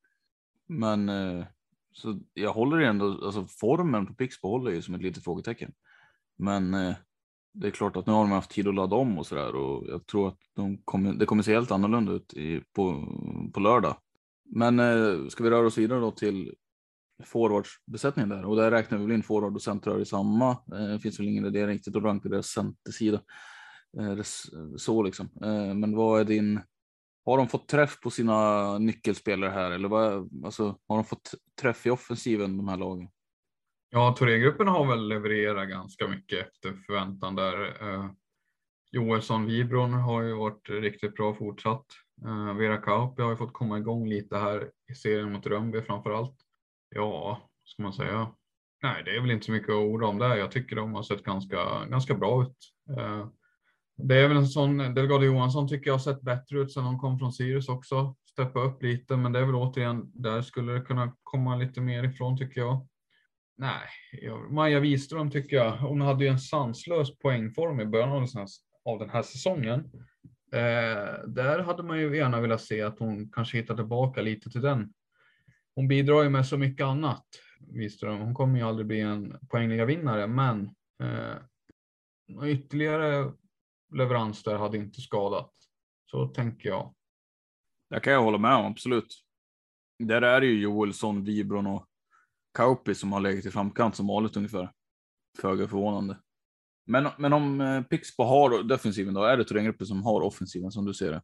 Men 0.69 1.09
eh, 1.09 1.45
så 1.93 2.21
jag 2.35 2.53
håller 2.53 2.81
ändå, 2.81 3.25
alltså 3.25 3.47
formen 3.47 4.07
på 4.07 4.15
Pixbo 4.15 4.49
håller 4.49 4.71
ju 4.71 4.83
som 4.83 4.95
ett 4.95 5.03
litet 5.03 5.25
frågetecken. 5.25 5.73
Men 6.39 6.75
eh, 6.75 6.95
det 7.53 7.67
är 7.67 7.71
klart 7.71 7.97
att 7.97 8.07
nu 8.07 8.13
har 8.13 8.21
de 8.21 8.33
haft 8.33 8.51
tid 8.51 8.69
att 8.69 8.75
ladda 8.75 8.97
om 8.97 9.19
och 9.19 9.27
så 9.27 9.35
där 9.35 9.55
och 9.55 9.87
jag 9.89 10.07
tror 10.07 10.29
att 10.29 10.39
de 10.55 10.79
kommer, 10.85 11.13
det 11.13 11.27
kommer 11.27 11.43
se 11.43 11.55
helt 11.55 11.71
annorlunda 11.71 12.13
ut 12.13 12.35
i, 12.35 12.63
på, 12.73 13.09
på 13.55 13.61
lördag. 13.61 13.97
Men 14.45 14.79
eh, 14.79 15.29
ska 15.29 15.45
vi 15.45 15.51
röra 15.51 15.67
oss 15.67 15.79
vidare 15.79 16.01
då 16.01 16.11
till 16.11 16.55
forwardsbesättningen 17.27 18.29
där 18.29 18.45
och 18.45 18.57
där 18.57 18.71
räknar 18.71 18.99
vi 18.99 19.05
väl 19.05 19.15
in 19.15 19.23
forward 19.23 19.55
och 19.55 19.63
centrar 19.63 20.01
i 20.01 20.05
samma. 20.05 20.57
Det 20.67 20.99
finns 20.99 21.21
väl 21.21 21.29
ingen 21.29 21.47
idé 21.47 21.67
riktigt 21.67 21.97
att 21.97 22.03
ranka 22.03 22.29
deras 22.29 22.47
centersida. 22.47 23.23
Eh, 23.99 24.23
så 24.77 25.03
liksom. 25.03 25.29
Eh, 25.43 25.75
men 25.75 25.97
vad 25.97 26.21
är 26.21 26.25
din? 26.25 26.61
Har 27.25 27.37
de 27.37 27.49
fått 27.49 27.69
träff 27.69 28.01
på 28.01 28.11
sina 28.11 28.79
nyckelspelare 28.79 29.51
här 29.51 29.71
eller 29.71 29.89
vad? 29.89 30.31
Alltså 30.45 30.79
har 30.89 30.97
de 30.97 31.05
fått 31.05 31.35
träff 31.61 31.87
i 31.87 31.91
offensiven 31.91 32.57
de 32.57 32.69
här 32.69 32.77
lagen? 32.77 33.09
Ja, 33.91 34.15
Thorengruppen 34.19 34.69
har 34.69 34.87
väl 34.87 35.09
levererat 35.09 35.69
ganska 35.69 36.09
mycket 36.09 36.47
efter 36.47 36.73
förväntan 36.87 37.35
där. 37.35 37.75
Joelsson 38.93 39.47
Vibron 39.47 39.93
har 39.93 40.23
ju 40.23 40.35
varit 40.35 40.69
riktigt 40.69 41.15
bra 41.15 41.35
fortsatt. 41.35 41.87
Vera 42.59 42.77
Kauppi 42.77 43.23
har 43.23 43.31
ju 43.31 43.37
fått 43.37 43.53
komma 43.53 43.79
igång 43.79 44.09
lite 44.09 44.37
här 44.37 44.71
i 44.91 44.95
serien 44.95 45.33
mot 45.33 45.47
Rönnby 45.47 45.83
framför 45.83 46.11
allt. 46.11 46.37
Ja, 46.95 47.51
ska 47.65 47.83
man 47.83 47.93
säga. 47.93 48.33
Nej, 48.83 49.03
det 49.05 49.17
är 49.17 49.21
väl 49.21 49.31
inte 49.31 49.47
så 49.47 49.53
mycket 49.53 49.69
att 49.69 49.75
orda 49.75 50.07
om 50.07 50.19
där. 50.19 50.37
Jag 50.37 50.51
tycker 50.51 50.77
de 50.77 50.95
har 50.95 51.03
sett 51.03 51.23
ganska, 51.23 51.85
ganska 51.85 52.15
bra 52.15 52.43
ut. 52.43 52.57
Eh, 52.99 53.27
det 53.97 54.17
är 54.21 54.29
väl 54.29 54.37
en 54.37 54.47
sån, 54.47 54.79
Delgado 54.79 55.25
Johansson 55.25 55.69
tycker 55.69 55.87
jag 55.87 55.95
har 55.95 55.99
sett 55.99 56.23
bättre 56.23 56.59
ut 56.59 56.73
sedan 56.73 56.85
de 56.85 56.99
kom 56.99 57.19
från 57.19 57.33
Sirius 57.33 57.69
också. 57.69 58.17
Steppa 58.31 58.61
upp 58.61 58.83
lite, 58.83 59.17
men 59.17 59.33
det 59.33 59.39
är 59.39 59.45
väl 59.45 59.55
återigen, 59.55 60.11
där 60.15 60.43
skulle 60.43 60.73
det 60.73 60.81
kunna 60.81 61.17
komma 61.23 61.57
lite 61.57 61.81
mer 61.81 62.05
ifrån 62.05 62.39
tycker 62.39 62.61
jag. 62.61 62.89
Nej, 63.57 63.89
Maja 64.51 64.81
Wiström 64.81 65.31
tycker 65.31 65.57
jag, 65.57 65.77
hon 65.77 66.01
hade 66.01 66.25
ju 66.25 66.31
en 66.31 66.39
sanslös 66.39 67.19
poängform 67.19 67.81
i 67.81 67.87
början 67.87 68.29
av 68.85 68.99
den 68.99 69.11
här 69.11 69.23
säsongen. 69.23 69.91
Eh, 70.53 71.27
där 71.27 71.59
hade 71.59 71.83
man 71.83 72.01
ju 72.01 72.17
gärna 72.17 72.41
velat 72.41 72.61
se 72.61 72.83
att 72.83 72.99
hon 72.99 73.31
kanske 73.31 73.59
hittar 73.59 73.77
tillbaka 73.77 74.23
lite 74.23 74.51
till 74.51 74.61
den. 74.61 74.93
Hon 75.75 75.89
bidrar 75.89 76.23
ju 76.23 76.29
med 76.29 76.47
så 76.47 76.59
mycket 76.59 76.85
annat, 76.87 77.27
Wiström. 77.61 78.21
Hon 78.21 78.35
kommer 78.35 78.59
ju 78.59 78.65
aldrig 78.65 78.87
bli 78.87 79.01
en 79.01 79.39
poängliga 79.51 79.85
vinnare, 79.85 80.27
men 80.27 80.75
eh, 81.03 81.37
ytterligare 82.49 83.33
leverans 83.95 84.43
där 84.43 84.57
hade 84.57 84.79
inte 84.79 85.01
skadat. 85.01 85.53
Så 86.11 86.27
tänker 86.27 86.69
jag. 86.69 86.95
Det 87.91 88.01
kan 88.01 88.13
jag 88.13 88.23
hålla 88.23 88.39
med 88.39 88.55
om, 88.55 88.67
absolut. 88.67 89.25
Där 89.99 90.23
är 90.23 90.41
det 90.41 90.47
ju 90.47 90.61
Joelsson, 90.61 91.25
Vibron 91.25 91.67
och 91.67 91.87
Kauppi 92.55 92.95
som 92.95 93.13
har 93.13 93.21
legat 93.21 93.47
i 93.47 93.51
framkant 93.51 93.97
som 93.97 94.07
vanligt 94.07 94.37
ungefär. 94.37 94.73
Föga 95.41 95.69
förvånande. 95.69 96.19
Men, 96.87 97.09
men 97.19 97.33
om 97.33 97.61
eh, 97.61 97.83
Pixbo 97.83 98.23
har 98.23 98.63
defensiven 98.63 99.15
då, 99.15 99.25
är 99.25 99.37
det 99.37 99.45
Thorengruppen 99.45 99.87
som 99.87 100.03
har 100.03 100.21
offensiven 100.21 100.71
som 100.71 100.85
du 100.85 100.95
ser 100.95 101.13
det? 101.13 101.23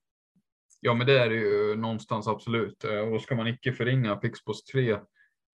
Ja, 0.80 0.94
men 0.94 1.06
det 1.06 1.18
är 1.18 1.28
det 1.28 1.34
ju 1.34 1.76
någonstans 1.76 2.28
absolut. 2.28 2.84
Eh, 2.84 2.98
och 2.98 3.10
då 3.10 3.18
ska 3.18 3.34
man 3.34 3.46
icke 3.46 3.72
förringa 3.72 4.16
Pixbos 4.16 4.64
tre 4.64 4.98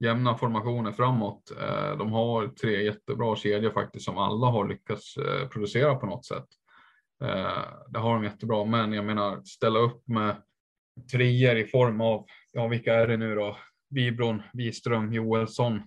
jämna 0.00 0.38
formationer 0.38 0.92
framåt. 0.92 1.52
Eh, 1.60 1.98
de 1.98 2.12
har 2.12 2.48
tre 2.48 2.84
jättebra 2.84 3.36
kedjor 3.36 3.70
faktiskt 3.70 4.04
som 4.04 4.18
alla 4.18 4.46
har 4.46 4.68
lyckats 4.68 5.16
eh, 5.16 5.48
producera 5.48 5.94
på 5.94 6.06
något 6.06 6.26
sätt. 6.26 6.46
Det 7.88 7.98
har 7.98 8.14
de 8.14 8.24
jättebra, 8.24 8.64
men 8.64 8.92
jag 8.92 9.04
menar 9.04 9.42
ställa 9.44 9.78
upp 9.78 10.08
med 10.08 10.36
treor 11.12 11.56
i 11.56 11.64
form 11.64 12.00
av, 12.00 12.26
ja 12.52 12.68
vilka 12.68 12.94
är 12.94 13.06
det 13.06 13.16
nu 13.16 13.34
då? 13.34 13.56
Vibron, 13.90 14.42
Wiström, 14.52 15.12
Joelsson, 15.12 15.82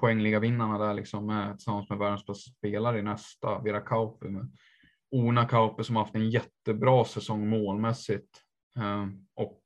poängliga 0.00 0.40
vinnarna 0.40 0.86
där 0.86 0.94
liksom 0.94 1.26
med, 1.26 1.58
tillsammans 1.58 1.88
med 1.88 1.98
världens 1.98 2.26
bästa 2.26 2.50
spelare 2.50 2.98
i 2.98 3.02
nästa. 3.02 3.58
Vera 3.58 3.80
Kauppi 3.80 4.26
Ona 5.10 5.44
Kauppi 5.44 5.84
som 5.84 5.96
haft 5.96 6.14
en 6.14 6.30
jättebra 6.30 7.04
säsong 7.04 7.48
målmässigt 7.48 8.45
Ehm, 8.76 9.26
och 9.34 9.60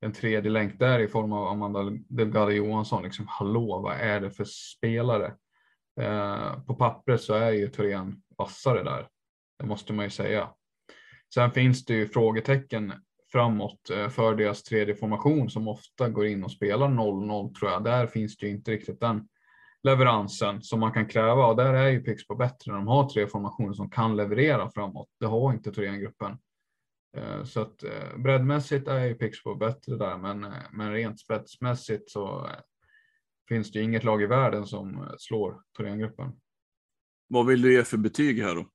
en 0.00 0.12
tredje 0.12 0.50
länk 0.50 0.78
där 0.78 0.98
i 0.98 1.08
form 1.08 1.32
av 1.32 1.48
Amanda 1.48 1.90
Delgado 2.08 2.50
Johansson. 2.50 3.02
Liksom, 3.02 3.26
hallå, 3.28 3.80
vad 3.80 3.96
är 3.96 4.20
det 4.20 4.30
för 4.30 4.44
spelare? 4.44 5.34
Ehm, 6.00 6.64
på 6.66 6.74
pappret 6.74 7.20
så 7.20 7.34
är 7.34 7.50
ju 7.50 7.68
Thorén 7.68 8.22
vassare 8.38 8.82
där. 8.82 9.08
Det 9.58 9.66
måste 9.66 9.92
man 9.92 10.04
ju 10.04 10.10
säga. 10.10 10.50
Sen 11.34 11.50
finns 11.50 11.84
det 11.84 11.94
ju 11.94 12.08
frågetecken 12.08 12.92
framåt 13.32 13.90
eh, 13.90 14.08
för 14.08 14.34
deras 14.34 14.62
tredje 14.62 14.94
formation 14.94 15.50
som 15.50 15.68
ofta 15.68 16.08
går 16.08 16.26
in 16.26 16.44
och 16.44 16.52
spelar 16.52 16.88
0-0 16.88 17.54
tror 17.54 17.70
jag. 17.70 17.84
Där 17.84 18.06
finns 18.06 18.36
det 18.36 18.46
ju 18.46 18.52
inte 18.52 18.70
riktigt 18.70 19.00
den 19.00 19.28
leveransen 19.82 20.62
som 20.62 20.80
man 20.80 20.92
kan 20.92 21.06
kräva 21.06 21.46
och 21.46 21.56
där 21.56 21.74
är 21.74 21.88
ju 21.88 22.00
Pixbo 22.00 22.34
bättre 22.36 22.72
de 22.72 22.86
har 22.86 23.08
tre 23.08 23.26
formationer 23.26 23.72
som 23.72 23.90
kan 23.90 24.16
leverera 24.16 24.70
framåt. 24.70 25.08
Det 25.20 25.26
har 25.26 25.52
inte 25.52 25.72
Thorengruppen. 25.72 26.28
gruppen 26.28 26.38
så 27.44 27.60
att 27.60 27.82
eh, 27.82 28.16
breddmässigt 28.16 28.88
är 28.88 29.04
ju 29.04 29.14
Pixbo 29.14 29.54
bättre 29.54 29.96
där, 29.96 30.18
men, 30.18 30.52
men 30.72 30.92
rent 30.92 31.20
spetsmässigt 31.20 32.10
så 32.10 32.50
finns 33.48 33.72
det 33.72 33.80
inget 33.82 34.04
lag 34.04 34.22
i 34.22 34.26
världen 34.26 34.66
som 34.66 35.14
slår 35.18 35.62
Thorengruppen. 35.76 36.32
Vad 37.28 37.46
vill 37.46 37.62
du 37.62 37.72
ge 37.72 37.84
för 37.84 37.96
betyg 37.96 38.42
här 38.42 38.54
då? 38.54 38.68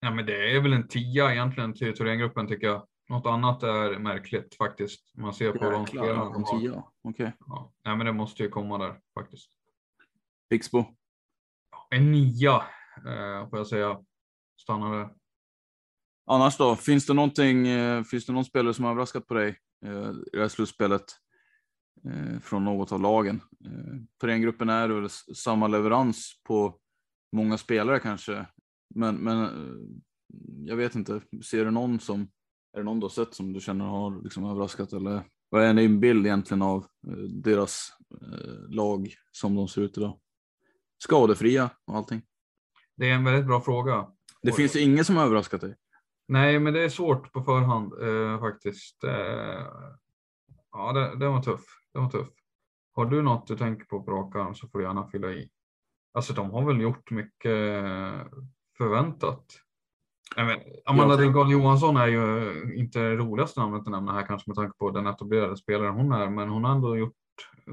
Ja, 0.00 0.10
men 0.10 0.26
det 0.26 0.56
är 0.56 0.60
väl 0.60 0.72
en 0.72 0.88
tia 0.88 1.32
egentligen 1.32 1.74
till 1.74 1.96
Thorengruppen 1.96 2.48
tycker 2.48 2.66
jag. 2.66 2.86
Något 3.08 3.26
annat 3.26 3.62
är 3.62 3.98
märkligt 3.98 4.54
faktiskt. 4.54 5.14
Man 5.16 5.34
ser 5.34 5.52
på 5.52 5.70
de 5.70 5.86
spelarna 5.86 6.24
de 6.24 6.44
har. 6.44 6.82
Okay. 7.02 7.30
Ja. 7.38 7.72
Nej, 7.84 7.96
men 7.96 8.06
det 8.06 8.12
måste 8.12 8.42
ju 8.42 8.48
komma 8.48 8.78
där 8.78 9.00
faktiskt. 9.14 9.50
Pixbo? 10.50 10.84
En 11.90 12.12
nia 12.12 12.56
eh, 12.96 13.48
får 13.48 13.58
jag 13.58 13.66
säga. 13.66 14.00
Stannar 14.60 14.98
där. 14.98 15.17
Annars 16.30 16.56
då? 16.56 16.76
Finns 16.76 17.06
det 17.06 17.14
någonting? 17.14 17.68
Eh, 17.68 18.02
finns 18.02 18.26
det 18.26 18.32
någon 18.32 18.44
spelare 18.44 18.74
som 18.74 18.84
har 18.84 18.92
överraskat 18.92 19.26
på 19.26 19.34
dig 19.34 19.58
eh, 19.84 20.10
i 20.10 20.30
det 20.32 20.40
här 20.40 20.48
slutspelet? 20.48 21.04
eh, 22.04 22.40
från 22.40 22.64
något 22.64 22.92
av 22.92 23.00
lagen. 23.00 23.40
Thorengruppen 24.20 24.68
är 24.68 24.88
väl 24.88 25.08
samma 25.36 25.66
leverans 25.66 26.40
på 26.44 26.74
många 27.32 27.58
spelare 27.58 28.00
kanske, 28.00 28.46
men, 28.94 29.16
men 29.16 29.48
jag 30.66 30.76
vet 30.76 30.94
inte. 30.94 31.20
Ser 31.44 31.64
du 31.64 31.70
någon 31.70 32.00
som, 32.00 32.20
är 32.72 32.78
det 32.78 32.82
någon 32.82 33.00
du 33.00 33.04
har 33.04 33.10
sett 33.10 33.34
som 33.34 33.52
du 33.52 33.60
känner 33.60 33.84
har 33.84 34.22
liksom 34.22 34.44
överraskat 34.44 34.92
eller 34.92 35.22
vad 35.50 35.62
är 35.62 35.74
din 35.74 36.00
bild 36.00 36.26
egentligen 36.26 36.62
av 36.62 36.86
deras 37.28 37.92
lag 38.68 39.14
som 39.32 39.54
de 39.54 39.68
ser 39.68 39.82
ut 39.82 39.98
idag? 39.98 40.18
Skadefria 40.98 41.70
och 41.86 41.96
allting. 41.96 42.22
Det 42.96 43.10
är 43.10 43.14
en 43.14 43.24
väldigt 43.24 43.46
bra 43.46 43.60
fråga. 43.60 44.06
Det 44.42 44.52
finns 44.52 44.76
ingen 44.76 45.04
som 45.04 45.16
har 45.16 45.24
överraskat 45.24 45.60
dig. 45.60 45.76
Nej, 46.28 46.58
men 46.58 46.74
det 46.74 46.84
är 46.84 46.88
svårt 46.88 47.32
på 47.32 47.42
förhand 47.42 47.92
eh, 48.02 48.40
faktiskt. 48.40 49.04
Eh, 49.04 49.66
ja, 50.72 50.92
det, 50.92 51.16
det 51.16 51.28
var 51.28 51.42
tuff. 51.42 51.64
Det 51.92 51.98
var 51.98 52.10
tuff. 52.10 52.28
Har 52.92 53.06
du 53.06 53.22
något 53.22 53.46
du 53.46 53.56
tänker 53.56 53.84
på 53.84 54.02
på 54.02 54.10
rak 54.10 54.36
arm 54.36 54.54
så 54.54 54.68
får 54.68 54.78
du 54.78 54.84
gärna 54.84 55.08
fylla 55.08 55.30
i. 55.30 55.50
Alltså, 56.12 56.32
de 56.32 56.50
har 56.50 56.64
väl 56.64 56.80
gjort 56.80 57.10
mycket 57.10 57.52
förväntat. 58.78 59.44
Men, 60.36 60.58
Amanda 60.84 61.16
Ringholm 61.16 61.50
Johansson 61.50 61.96
är 61.96 62.06
ju 62.06 62.52
inte 62.74 62.98
det 62.98 63.16
roligaste 63.16 63.60
namnet 63.60 63.80
att 63.80 63.88
nämna 63.88 64.12
här 64.12 64.26
kanske 64.26 64.50
med 64.50 64.56
tanke 64.56 64.78
på 64.78 64.90
den 64.90 65.06
etablerade 65.06 65.56
spelaren 65.56 65.94
hon 65.94 66.12
är, 66.12 66.30
men 66.30 66.48
hon 66.48 66.64
har 66.64 66.72
ändå 66.72 66.96
gjort, 66.96 67.16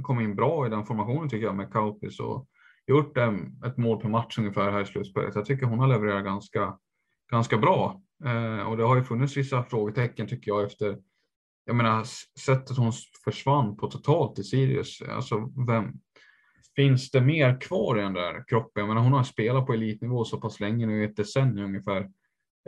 kommit 0.02 0.24
in 0.24 0.36
bra 0.36 0.68
i 0.68 0.70
den 0.70 0.86
formationen 0.86 1.30
tycker 1.30 1.46
jag 1.46 1.56
med 1.56 1.72
Kaupis 1.72 2.20
och 2.20 2.48
gjort 2.88 3.18
ett 3.66 3.78
mål 3.78 4.02
per 4.02 4.10
match 4.10 4.38
ungefär 4.38 4.72
här 4.72 4.82
i 4.82 4.86
slutspelet. 4.86 5.36
Jag 5.36 5.46
tycker 5.46 5.66
hon 5.66 5.80
har 5.80 5.88
levererat 5.88 6.24
ganska, 6.24 6.78
ganska 7.32 7.58
bra 7.58 8.02
Eh, 8.26 8.68
och 8.68 8.78
det 8.78 8.84
har 8.84 8.96
ju 8.96 9.04
funnits 9.04 9.38
vissa 9.38 9.64
frågetecken 9.64 10.28
tycker 10.28 10.52
jag 10.52 10.64
efter 10.64 10.98
jag 11.66 11.76
menar 11.76 12.04
sättet 12.40 12.78
hon 12.78 12.92
försvann 13.24 13.78
på 13.78 13.88
totalt 13.88 14.40
i 14.40 14.44
Sirius. 14.44 15.02
Alltså 15.02 15.52
vem 15.68 15.94
finns 16.76 17.12
det 17.12 17.22
mer 17.22 17.62
kvar 17.62 18.00
i 18.00 18.02
den 18.02 18.14
där 18.14 18.44
kroppen? 18.48 18.82
Jag 18.82 18.88
menar 18.88 19.02
hon 19.02 19.14
har 19.14 19.24
spelat 19.24 19.66
på 19.66 19.74
elitnivå 19.74 20.26
så 20.26 20.42
pass 20.42 20.60
länge 20.60 20.86
nu 20.86 21.02
i 21.02 21.06
ett 21.06 21.16
decennium 21.16 21.66
ungefär. 21.66 22.10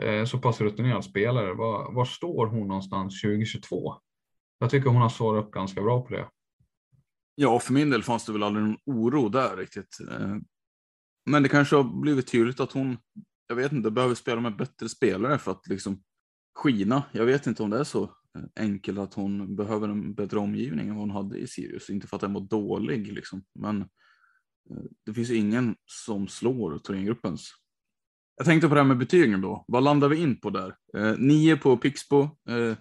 Eh, 0.02 0.24
så 0.24 0.38
pass 0.38 0.60
rutinerad 0.60 1.04
spelare. 1.04 1.54
Var, 1.54 1.92
var 1.92 2.04
står 2.04 2.46
hon 2.46 2.68
någonstans 2.68 3.22
2022? 3.22 3.94
Jag 4.58 4.70
tycker 4.70 4.90
hon 4.90 5.02
har 5.02 5.08
svarat 5.08 5.44
upp 5.44 5.52
ganska 5.52 5.82
bra 5.82 6.02
på 6.02 6.14
det. 6.14 6.28
Ja, 7.34 7.58
för 7.58 7.72
min 7.72 7.90
del 7.90 8.02
fanns 8.02 8.26
det 8.26 8.32
väl 8.32 8.42
aldrig 8.42 8.64
någon 8.64 8.78
oro 8.84 9.28
där 9.28 9.56
riktigt. 9.56 9.98
Eh. 10.10 10.36
Men 11.30 11.42
det 11.42 11.48
kanske 11.48 11.76
har 11.76 12.00
blivit 12.00 12.26
tydligt 12.26 12.60
att 12.60 12.72
hon, 12.72 12.98
jag 13.48 13.56
vet 13.56 13.72
inte, 13.72 13.90
behöver 13.90 14.14
spela 14.14 14.40
med 14.40 14.56
bättre 14.56 14.88
spelare 14.88 15.38
för 15.38 15.50
att 15.50 15.66
liksom 15.66 16.02
skina. 16.54 17.02
Jag 17.12 17.24
vet 17.24 17.46
inte 17.46 17.62
om 17.62 17.70
det 17.70 17.78
är 17.78 17.84
så 17.84 18.10
enkelt 18.56 18.98
att 18.98 19.14
hon 19.14 19.56
behöver 19.56 19.88
en 19.88 20.14
bättre 20.14 20.38
omgivning 20.38 20.88
än 20.88 20.94
vad 20.94 21.02
hon 21.02 21.10
hade 21.10 21.38
i 21.38 21.46
Sirius. 21.46 21.90
Inte 21.90 22.06
för 22.06 22.16
att 22.16 22.20
den 22.20 22.32
var 22.32 22.40
dålig 22.40 23.12
liksom, 23.12 23.44
men 23.54 23.80
eh, 23.80 24.84
det 25.06 25.14
finns 25.14 25.30
ingen 25.30 25.76
som 25.86 26.28
slår 26.28 26.78
Thorengruppens. 26.78 27.52
Jag 28.36 28.46
tänkte 28.46 28.68
på 28.68 28.74
det 28.74 28.80
här 28.80 28.88
med 28.88 28.98
betygen 28.98 29.40
då. 29.40 29.64
Vad 29.68 29.82
landar 29.82 30.08
vi 30.08 30.16
in 30.16 30.40
på 30.40 30.50
där? 30.50 30.76
Eh, 30.96 31.18
nio 31.18 31.56
på 31.56 31.76
Pixbo, 31.76 32.22
eh, 32.48 32.76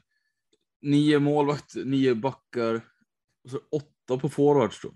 nio 0.82 1.19
målvakt, 1.19 1.75
nio 1.75 2.15
backar, 2.15 2.75
och 3.43 3.49
så 3.49 3.60
åtta 3.71 4.21
på 4.21 4.30
forwards 4.30 4.82
då. 4.82 4.93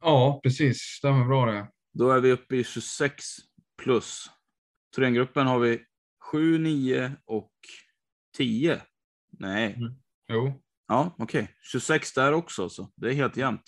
Ja, 0.00 0.40
precis. 0.42 0.78
Stämmer 0.78 1.24
bra 1.24 1.46
det. 1.46 1.68
Då 1.92 2.10
är 2.10 2.20
vi 2.20 2.32
uppe 2.32 2.56
i 2.56 2.64
26 2.64 3.24
plus. 3.82 4.26
Thorengruppen 4.94 5.46
har 5.46 5.58
vi 5.58 5.80
7, 6.32 6.58
9 6.58 7.12
och 7.24 7.52
10. 8.36 8.82
Nej. 9.38 9.78
Jo. 10.28 10.62
Ja, 10.88 11.14
okej. 11.18 11.48
26 11.72 12.12
där 12.14 12.32
också, 12.32 12.68
så 12.68 12.92
det 12.96 13.08
är 13.08 13.14
helt 13.14 13.36
jämnt. 13.36 13.62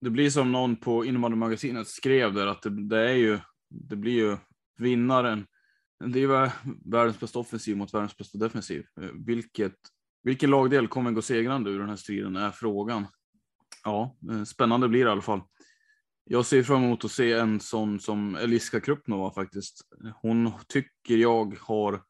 Det 0.00 0.10
blir 0.10 0.30
som 0.30 0.52
någon 0.52 0.76
på 0.76 1.04
innebandymagasinet 1.04 1.88
skrev 1.88 2.34
där 2.34 2.46
att 2.46 2.62
det, 2.62 2.88
det 2.88 2.98
är 3.10 3.14
ju, 3.14 3.38
det 3.70 3.96
blir 3.96 4.12
ju 4.12 4.36
vinnaren. 4.78 5.46
Det 6.04 6.18
är 6.18 6.20
ju 6.20 6.26
vär- 6.28 6.50
världens 6.92 7.20
bästa 7.20 7.38
offensiv 7.38 7.76
mot 7.76 7.94
världens 7.94 8.16
bästa 8.16 8.38
defensiv. 8.38 8.84
Eh, 9.00 9.08
Vilket, 9.26 9.74
vilken 10.22 10.50
lagdel 10.50 10.88
kommer 10.88 11.10
gå 11.10 11.22
segrande 11.22 11.70
ur 11.70 11.78
den 11.78 11.88
här 11.88 11.96
striden 11.96 12.36
är 12.36 12.50
frågan. 12.50 13.06
Ja, 13.84 14.16
eh, 14.30 14.44
spännande 14.44 14.88
blir 14.88 15.04
det 15.04 15.08
i 15.08 15.12
alla 15.12 15.22
fall. 15.22 15.40
Jag 16.30 16.46
ser 16.46 16.62
fram 16.62 16.84
emot 16.84 17.04
att 17.04 17.10
se 17.10 17.32
en 17.32 17.60
sån 17.60 18.00
som 18.00 18.36
Eliska 18.36 18.80
Krupnova 18.80 19.30
faktiskt. 19.30 19.80
Hon 20.22 20.52
tycker 20.68 21.16
jag 21.16 21.56
har, 21.60 22.02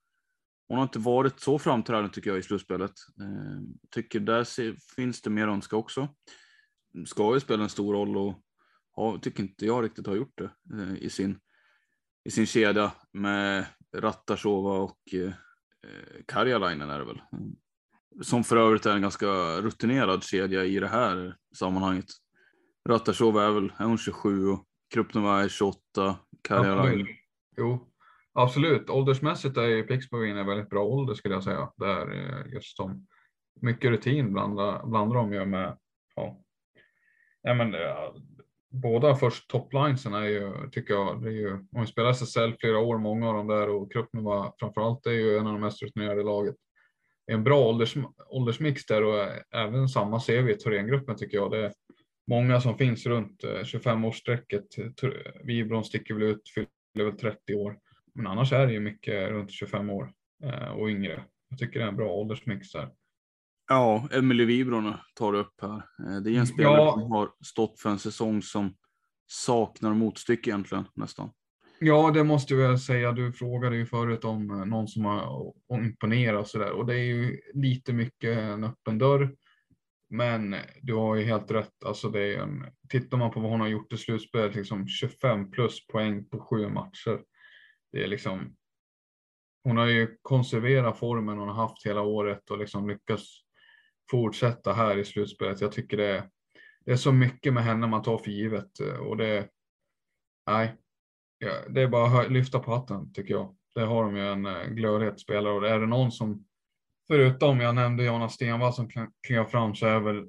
hon 0.68 0.78
har 0.78 0.83
inte 0.83 0.98
varit 0.98 1.40
så 1.40 1.59
framträdande 1.59 2.11
tycker 2.11 2.31
jag 2.31 2.38
i 2.38 2.42
slutspelet. 2.42 2.90
Eh, 3.20 3.61
tycker 3.90 4.20
där 4.20 4.44
ser, 4.44 4.76
finns 4.96 5.22
det 5.22 5.31
mer 5.31 5.48
önska 5.48 5.76
också. 5.76 6.09
Ska 7.07 7.35
ju 7.35 7.40
spela 7.40 7.62
en 7.62 7.68
stor 7.68 7.94
roll 7.94 8.16
och 8.16 8.42
ja, 8.96 9.18
tycker 9.22 9.42
inte 9.42 9.66
jag 9.66 9.85
riktigt 9.85 10.07
har 10.07 10.16
gjort 10.16 10.38
det 10.38 10.50
eh, 10.72 10.94
i, 10.94 11.11
sin, 11.11 11.38
i 12.24 12.31
sin 12.31 12.46
kedja 12.46 12.92
med 13.12 13.66
Rattasova 13.96 14.78
och 14.78 14.98
eh, 15.12 15.33
eh, 15.87 16.22
Karjalainen 16.26 16.90
är 16.90 16.98
det 16.98 17.04
väl. 17.04 17.20
Som 18.22 18.44
för 18.44 18.57
övrigt 18.57 18.87
är 18.87 18.94
en 18.94 19.02
ganska 19.02 19.26
rutinerad 19.61 20.24
kedja 20.24 20.64
i 20.64 20.78
det 20.78 20.88
här 20.88 21.37
sammanhanget. 21.57 22.07
Rattasova 22.88 23.46
är 23.46 23.51
väl, 23.51 23.72
är 23.79 23.85
hon 23.85 23.98
27 23.98 24.48
och 24.48 24.64
Krupnova 24.94 25.42
är 25.42 25.48
28. 25.48 25.79
Karjalainen. 26.42 27.01
Absolut. 27.01 27.16
Jo, 27.57 27.88
absolut. 28.35 28.90
Åldersmässigt 28.90 29.57
är 29.57 29.66
ju 29.66 29.83
Pixbo 29.83 30.24
inne 30.24 30.40
i 30.40 30.44
väldigt 30.44 30.70
bra 30.70 30.85
ålder 30.85 31.14
skulle 31.14 31.35
jag 31.35 31.44
säga. 31.44 31.72
Där 31.77 32.11
eh, 32.11 32.53
just 32.53 32.77
som 32.77 33.07
mycket 33.61 33.90
rutin 33.90 34.33
blandar, 34.33 34.87
blandar 34.87 35.16
de 35.16 35.33
ju 35.33 35.44
med. 35.44 35.79
Ja. 36.16 36.40
Ja, 37.42 37.55
men, 37.55 37.74
eh, 37.74 38.12
båda 38.70 39.16
först 39.16 39.51
toplinesen 39.51 40.14
är 40.14 40.24
ju, 40.24 40.70
tycker 40.72 40.94
jag, 40.94 41.22
det 41.22 41.29
är 41.29 41.33
ju, 41.33 41.53
om 41.53 41.81
vi 41.81 41.87
spelar 41.87 42.11
SSL 42.11 42.55
flera 42.61 42.79
år, 42.79 42.98
många 42.98 43.29
av 43.29 43.35
dem 43.35 43.46
där 43.46 43.68
och 43.68 43.92
Krupnova 43.92 44.53
framförallt 44.59 45.07
är 45.07 45.11
ju 45.11 45.38
en 45.38 45.46
av 45.46 45.53
de 45.53 45.61
mest 45.61 45.83
rutinerade 45.83 46.20
i 46.20 46.24
laget. 46.24 46.57
Det 47.27 47.33
är 47.33 47.37
en 47.37 47.44
bra 47.44 47.68
ålders, 47.68 47.96
åldersmix 48.27 48.87
där 48.87 49.05
och 49.05 49.18
eh, 49.18 49.35
även 49.55 49.88
samma 49.88 50.20
ser 50.20 50.42
vi 50.42 50.53
i 50.53 50.57
Thorengruppen 50.57 51.16
tycker 51.16 51.37
jag. 51.37 51.51
Det 51.51 51.59
är 51.59 51.72
många 52.28 52.60
som 52.60 52.78
finns 52.78 53.06
runt 53.06 53.44
25-årsstrecket. 53.44 54.64
Vibron 55.44 55.84
sticker 55.84 56.14
väl 56.14 56.22
ut, 56.22 56.42
fyller 56.54 57.04
väl 57.10 57.18
30 57.18 57.54
år. 57.54 57.78
Men 58.14 58.26
annars 58.26 58.52
är 58.52 58.66
det 58.66 58.72
ju 58.72 58.80
mycket 58.80 59.30
runt 59.30 59.50
25 59.50 59.90
år 59.90 60.12
eh, 60.44 60.68
och 60.68 60.88
yngre. 60.88 61.24
Jag 61.50 61.58
tycker 61.58 61.78
det 61.78 61.84
är 61.84 61.88
en 61.88 61.96
bra 61.96 62.10
åldersmix 62.12 62.72
där. 62.72 62.88
Ja, 63.68 64.08
Emily 64.12 64.44
Wibron 64.44 64.94
tar 65.14 65.32
du 65.32 65.38
upp 65.38 65.54
här. 65.62 65.76
Eh, 65.76 66.22
Det 66.24 66.30
är 66.30 66.38
en 66.38 66.46
spelare 66.46 66.76
Ja. 66.76 66.92
som 66.92 67.12
har 67.12 67.30
stått 67.44 67.80
för 67.80 67.90
en 67.90 67.98
säsong 67.98 68.42
som 68.42 68.74
saknar 69.26 69.94
motstycke 69.94 70.50
egentligen 70.50 70.84
nästan. 70.94 71.30
Ja, 71.80 72.10
det 72.14 72.24
måste 72.24 72.54
jag 72.54 72.80
säga. 72.80 73.12
Du 73.12 73.32
frågade 73.32 73.76
ju 73.76 73.86
förut 73.86 74.24
om 74.24 74.50
eh, 74.50 74.64
någon 74.64 74.88
som 74.88 75.04
har 75.04 75.52
imponerat 75.70 76.40
och 76.40 76.48
sådär. 76.48 76.70
Och 76.72 76.86
det 76.86 76.94
är 76.94 77.04
ju 77.04 77.40
lite 77.54 77.92
mycket 77.92 78.38
en 78.38 78.64
öppen 78.64 78.98
dörr. 78.98 79.34
Men 80.10 80.56
du 80.82 80.94
har 80.94 81.16
ju 81.16 81.24
helt 81.24 81.50
rätt. 81.50 81.84
Alltså 81.84 82.08
det 82.08 82.34
är 82.34 82.38
en, 82.38 82.66
tittar 82.88 83.18
man 83.18 83.30
på 83.30 83.40
vad 83.40 83.50
hon 83.50 83.60
har 83.60 83.68
gjort 83.68 83.92
i 83.92 83.96
slutspelet, 83.96 84.54
liksom 84.54 84.88
25 84.88 85.50
plus 85.50 85.86
poäng 85.86 86.28
på 86.28 86.40
sju 86.40 86.68
matcher. 86.68 87.20
Det 87.92 88.02
är 88.02 88.06
liksom. 88.06 88.54
Hon 89.64 89.76
har 89.76 89.86
ju 89.86 90.18
konserverat 90.22 90.98
formen 90.98 91.38
hon 91.38 91.48
har 91.48 91.54
haft 91.54 91.86
hela 91.86 92.02
året 92.02 92.50
och 92.50 92.58
liksom 92.58 92.88
lyckats 92.88 93.24
fortsätta 94.10 94.72
här 94.72 94.98
i 94.98 95.04
slutspelet. 95.04 95.60
Jag 95.60 95.72
tycker 95.72 95.96
det 95.96 96.06
är, 96.06 96.30
det 96.84 96.92
är 96.92 96.96
så 96.96 97.12
mycket 97.12 97.52
med 97.52 97.64
henne 97.64 97.86
man 97.86 98.02
tar 98.02 98.18
för 98.18 98.30
givet 98.30 98.80
eh, 98.80 98.98
och 98.98 99.16
det. 99.16 99.48
Nej, 100.46 100.76
det 101.68 101.82
är 101.82 101.88
bara 101.88 102.20
att 102.20 102.32
lyfta 102.32 102.58
på 102.58 102.74
hatten 102.74 103.12
tycker 103.12 103.34
jag. 103.34 103.56
Det 103.74 103.80
har 103.80 104.04
de 104.04 104.16
ju 104.16 104.28
en 104.28 104.46
eh, 104.46 104.66
glödhet 104.66 105.20
spelare 105.20 105.52
och 105.52 105.68
är 105.68 105.80
det 105.80 105.86
någon 105.86 106.12
som 106.12 106.47
förutom 107.08 107.60
jag 107.60 107.74
nämnde 107.74 108.04
Jonas 108.04 108.34
Stenvall 108.34 108.72
som 108.72 108.88
klev 109.26 109.44
fram 109.44 109.74
så 109.74 109.86
är 109.86 110.00
väl 110.00 110.26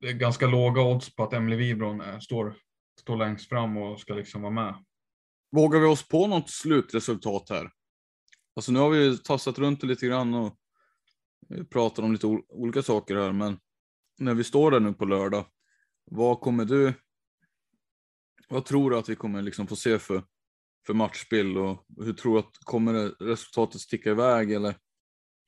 det 0.00 0.08
är 0.08 0.12
ganska 0.12 0.46
låga 0.46 0.82
odds 0.82 1.14
på 1.14 1.22
att 1.24 1.32
Emily 1.32 1.56
Wibron 1.56 2.00
eh, 2.00 2.18
står, 2.18 2.56
står 3.00 3.16
längst 3.16 3.48
fram 3.48 3.76
och 3.76 4.00
ska 4.00 4.14
liksom 4.14 4.42
vara 4.42 4.52
med. 4.52 4.84
Vågar 5.52 5.80
vi 5.80 5.86
oss 5.86 6.08
på 6.08 6.26
något 6.26 6.50
slutresultat 6.50 7.50
här? 7.50 7.70
Alltså 8.56 8.72
nu 8.72 8.78
har 8.78 8.90
vi 8.90 9.04
ju 9.04 9.16
tassat 9.16 9.58
runt 9.58 9.80
det 9.80 9.86
lite 9.86 10.06
grann 10.06 10.34
och 10.34 10.56
eh, 11.54 11.64
pratat 11.64 11.98
om 11.98 12.12
lite 12.12 12.26
ol- 12.26 12.44
olika 12.48 12.82
saker 12.82 13.16
här, 13.16 13.32
men 13.32 13.58
när 14.18 14.34
vi 14.34 14.44
står 14.44 14.70
där 14.70 14.80
nu 14.80 14.92
på 14.92 15.04
lördag, 15.04 15.44
vad 16.10 16.40
kommer 16.40 16.64
du? 16.64 16.92
Vad 18.48 18.64
tror 18.64 18.90
du 18.90 18.98
att 18.98 19.08
vi 19.08 19.16
kommer 19.16 19.42
liksom 19.42 19.66
få 19.66 19.76
se 19.76 19.98
för, 19.98 20.24
för 20.86 20.94
matchbild 20.94 21.56
och 21.56 21.84
hur 22.04 22.12
tror 22.12 22.34
du 22.34 22.38
att 22.38 22.58
kommer 22.64 22.92
resultatet 23.24 23.80
sticka 23.80 24.10
iväg 24.10 24.52
eller 24.52 24.74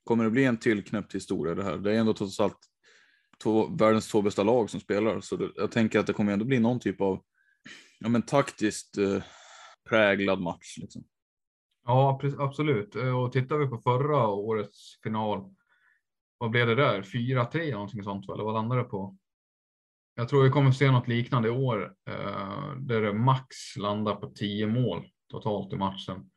kommer 0.04 0.24
det 0.24 0.30
bli 0.30 0.44
en 0.44 0.56
tillknäppt 0.56 1.14
historia 1.14 1.54
det 1.54 1.64
här? 1.64 1.76
Det 1.76 1.94
är 1.94 1.98
ändå 1.98 2.14
trots 2.14 2.40
allt 2.40 2.58
två, 3.42 3.66
världens 3.66 4.08
två 4.08 4.22
bästa 4.22 4.42
lag 4.42 4.70
som 4.70 4.80
spelar, 4.80 5.20
så 5.20 5.36
det, 5.36 5.50
jag 5.56 5.70
tänker 5.70 5.98
att 5.98 6.06
det 6.06 6.12
kommer 6.12 6.32
ändå 6.32 6.44
bli 6.44 6.60
någon 6.60 6.80
typ 6.80 7.00
av 7.00 7.22
ja, 8.00 8.08
men 8.08 8.22
taktiskt 8.22 8.98
eh, 8.98 9.22
präglad 9.88 10.40
match. 10.40 10.78
Liksom. 10.80 11.04
Ja, 11.86 12.18
precis, 12.20 12.38
absolut. 12.38 12.96
Eh, 12.96 13.22
och 13.22 13.32
tittar 13.32 13.56
vi 13.56 13.66
på 13.66 13.78
förra 13.78 14.28
årets 14.28 15.02
final. 15.02 15.54
Vad 16.38 16.50
blev 16.50 16.66
det 16.66 16.74
där? 16.74 17.02
4-3 17.02 17.72
någonting 17.72 18.02
sånt, 18.02 18.30
eller 18.30 18.44
vad 18.44 18.54
landade 18.54 18.82
det 18.82 18.88
på? 18.88 19.16
Jag 20.14 20.28
tror 20.28 20.42
vi 20.42 20.50
kommer 20.50 20.72
se 20.72 20.90
något 20.90 21.08
liknande 21.08 21.48
i 21.48 21.50
år 21.50 21.94
eh, 22.08 22.76
där 22.78 23.12
max 23.12 23.76
landar 23.76 24.14
på 24.14 24.26
10 24.26 24.66
mål 24.66 25.08
totalt 25.30 25.72
i 25.72 25.76
matchen. 25.76 26.30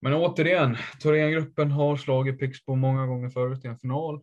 Men 0.00 0.14
återigen, 0.14 0.76
Thorengruppen 1.02 1.70
har 1.70 1.96
slagit 1.96 2.38
Pixbo 2.38 2.74
många 2.74 3.06
gånger 3.06 3.28
förut 3.28 3.64
i 3.64 3.68
en 3.68 3.78
final. 3.78 4.22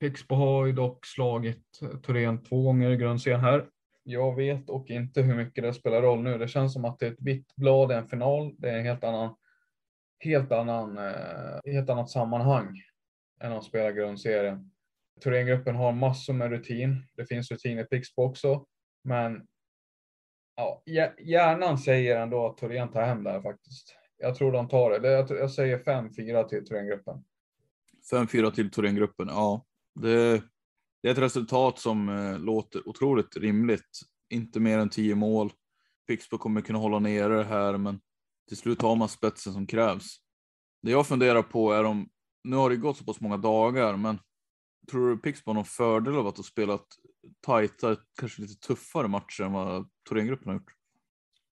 Pixbo 0.00 0.34
har 0.34 0.66
ju 0.66 0.72
dock 0.72 1.06
slagit 1.06 1.80
Thoren 2.02 2.44
två 2.44 2.62
gånger 2.62 2.90
i 2.90 2.96
grundserien 2.96 3.40
här. 3.40 3.68
Jag 4.02 4.36
vet 4.36 4.70
och 4.70 4.90
inte 4.90 5.22
hur 5.22 5.34
mycket 5.34 5.64
det 5.64 5.74
spelar 5.74 6.02
roll 6.02 6.22
nu. 6.22 6.38
Det 6.38 6.48
känns 6.48 6.72
som 6.72 6.84
att 6.84 6.98
det 6.98 7.06
är 7.06 7.10
ett 7.12 7.22
vitt 7.22 7.56
blad 7.56 7.92
i 7.92 7.94
en 7.94 8.08
final. 8.08 8.54
Det 8.58 8.70
är 8.70 8.78
en 8.78 8.84
helt 8.84 9.04
annan, 9.04 9.34
helt 10.20 10.52
annan, 10.52 10.98
eh, 10.98 11.72
helt 11.72 11.90
annat 11.90 12.10
sammanhang 12.10 12.82
än 13.40 13.52
att 13.52 13.64
spela 13.64 13.92
grundserien. 13.92 14.70
Thorengruppen 15.20 15.74
har 15.74 15.92
massor 15.92 16.32
med 16.32 16.50
rutin. 16.50 17.06
Det 17.16 17.26
finns 17.26 17.50
rutin 17.50 17.78
i 17.78 17.84
Pixbo 17.84 18.22
också, 18.22 18.66
men 19.04 19.46
ja, 20.56 20.82
hjärnan 21.18 21.78
säger 21.78 22.20
ändå 22.20 22.46
att 22.46 22.56
Thoren 22.56 22.88
tar 22.88 23.02
hem 23.02 23.24
det 23.24 23.30
här 23.30 23.42
faktiskt. 23.42 23.96
Jag 24.24 24.34
tror 24.34 24.52
de 24.52 24.68
tar 24.68 25.00
det. 25.00 25.10
Jag, 25.10 25.50
säger 25.50 25.78
5-4 25.78 26.48
till 26.48 26.66
Thorengruppen. 26.66 27.24
5-4 28.12 28.50
till 28.50 28.70
Thorengruppen, 28.70 29.28
ja. 29.28 29.66
Det, 29.94 30.42
det, 31.02 31.08
är 31.08 31.12
ett 31.12 31.18
resultat 31.18 31.78
som 31.78 32.08
eh, 32.08 32.38
låter 32.38 32.88
otroligt 32.88 33.36
rimligt. 33.36 34.00
Inte 34.30 34.60
mer 34.60 34.78
än 34.78 34.88
10 34.88 35.14
mål. 35.14 35.52
Pixbo 36.06 36.38
kommer 36.38 36.60
kunna 36.60 36.78
hålla 36.78 36.98
nere 36.98 37.36
det 37.36 37.44
här, 37.44 37.76
men 37.76 38.00
till 38.48 38.56
slut 38.56 38.82
har 38.82 38.96
man 38.96 39.08
spetsen 39.08 39.52
som 39.52 39.66
krävs. 39.66 40.16
Det 40.82 40.90
jag 40.90 41.06
funderar 41.06 41.42
på 41.42 41.72
är 41.72 41.84
om, 41.84 42.08
nu 42.44 42.56
har 42.56 42.70
det 42.70 42.76
gått 42.76 42.96
så 42.96 43.04
pass 43.04 43.20
många 43.20 43.36
dagar, 43.36 43.96
men 43.96 44.18
tror 44.90 45.10
du 45.10 45.18
Pixbo 45.18 45.50
har 45.50 45.54
någon 45.54 45.64
fördel 45.64 46.16
av 46.16 46.26
att 46.26 46.36
ha 46.36 46.44
spelat 46.44 46.86
tajta, 47.46 47.96
kanske 48.20 48.42
lite 48.42 48.66
tuffare 48.66 49.08
matcher 49.08 49.42
än 49.42 49.52
vad 49.52 49.88
Thorengruppen 50.08 50.48
har 50.48 50.54
gjort? 50.54 50.72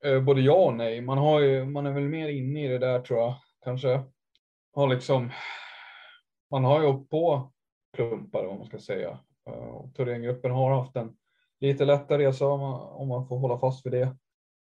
Eh, 0.05 0.21
både 0.21 0.41
ja 0.41 0.55
och 0.55 0.75
nej. 0.75 1.01
Man, 1.01 1.19
har 1.19 1.41
ju, 1.41 1.65
man 1.65 1.87
är 1.87 1.93
väl 1.93 2.09
mer 2.09 2.29
inne 2.29 2.65
i 2.65 2.69
det 2.69 2.79
där 2.79 3.01
tror 3.01 3.19
jag. 3.19 3.35
Kanske 3.65 4.03
har 4.75 4.89
liksom. 4.89 5.31
Man 6.51 6.65
har 6.65 6.81
ju 6.81 6.87
åkt 6.87 7.11
på 7.11 7.53
klumpar 7.97 8.47
om 8.47 8.59
man 8.59 8.67
ska 8.67 8.79
säga. 8.79 9.19
Eh, 9.49 9.91
Thorengruppen 9.97 10.51
har 10.51 10.75
haft 10.75 10.97
en 10.97 11.17
lite 11.61 11.85
lättare 11.85 12.27
resa 12.27 12.47
om 12.47 12.61
man, 12.61 12.81
om 12.81 13.09
man 13.09 13.29
får 13.29 13.39
hålla 13.39 13.59
fast 13.59 13.87
vid 13.87 13.93
det. 13.93 14.17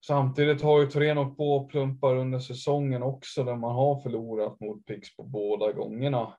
Samtidigt 0.06 0.62
har 0.62 0.80
ju 0.80 0.88
Thoren 0.88 1.18
åkt 1.18 1.38
på 1.38 1.66
plumpar 1.66 2.16
under 2.16 2.40
säsongen 2.40 3.04
också 3.04 3.44
där 3.44 3.56
man 3.56 3.76
har 3.76 4.00
förlorat 4.00 4.60
mot 4.60 4.86
Pixbo 4.86 5.24
båda 5.24 5.72
gångerna. 5.72 6.38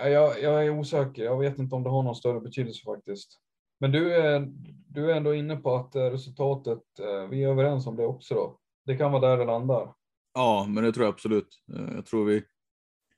Eh, 0.00 0.08
jag, 0.08 0.42
jag 0.42 0.66
är 0.66 0.70
osäker. 0.70 1.24
Jag 1.24 1.38
vet 1.38 1.58
inte 1.58 1.74
om 1.74 1.82
det 1.82 1.90
har 1.90 2.02
någon 2.02 2.14
större 2.14 2.40
betydelse 2.40 2.82
faktiskt. 2.84 3.40
Men 3.82 3.92
du 3.92 4.14
är, 4.14 4.52
du 4.88 5.10
är 5.10 5.16
ändå 5.16 5.34
inne 5.34 5.56
på 5.56 5.74
att 5.74 5.94
eh, 5.94 6.02
resultatet, 6.02 6.82
eh, 6.98 7.28
vi 7.30 7.44
är 7.44 7.48
överens 7.48 7.86
om 7.86 7.96
det 7.96 8.06
också 8.06 8.34
då. 8.34 8.58
Det 8.86 8.96
kan 8.96 9.12
vara 9.12 9.28
där 9.28 9.38
det 9.38 9.44
landar. 9.44 9.94
Ja, 10.34 10.66
men 10.68 10.84
det 10.84 10.92
tror 10.92 11.06
jag 11.06 11.12
absolut. 11.12 11.48
Eh, 11.76 11.94
jag 11.94 12.06
tror 12.06 12.24
vi, 12.24 12.42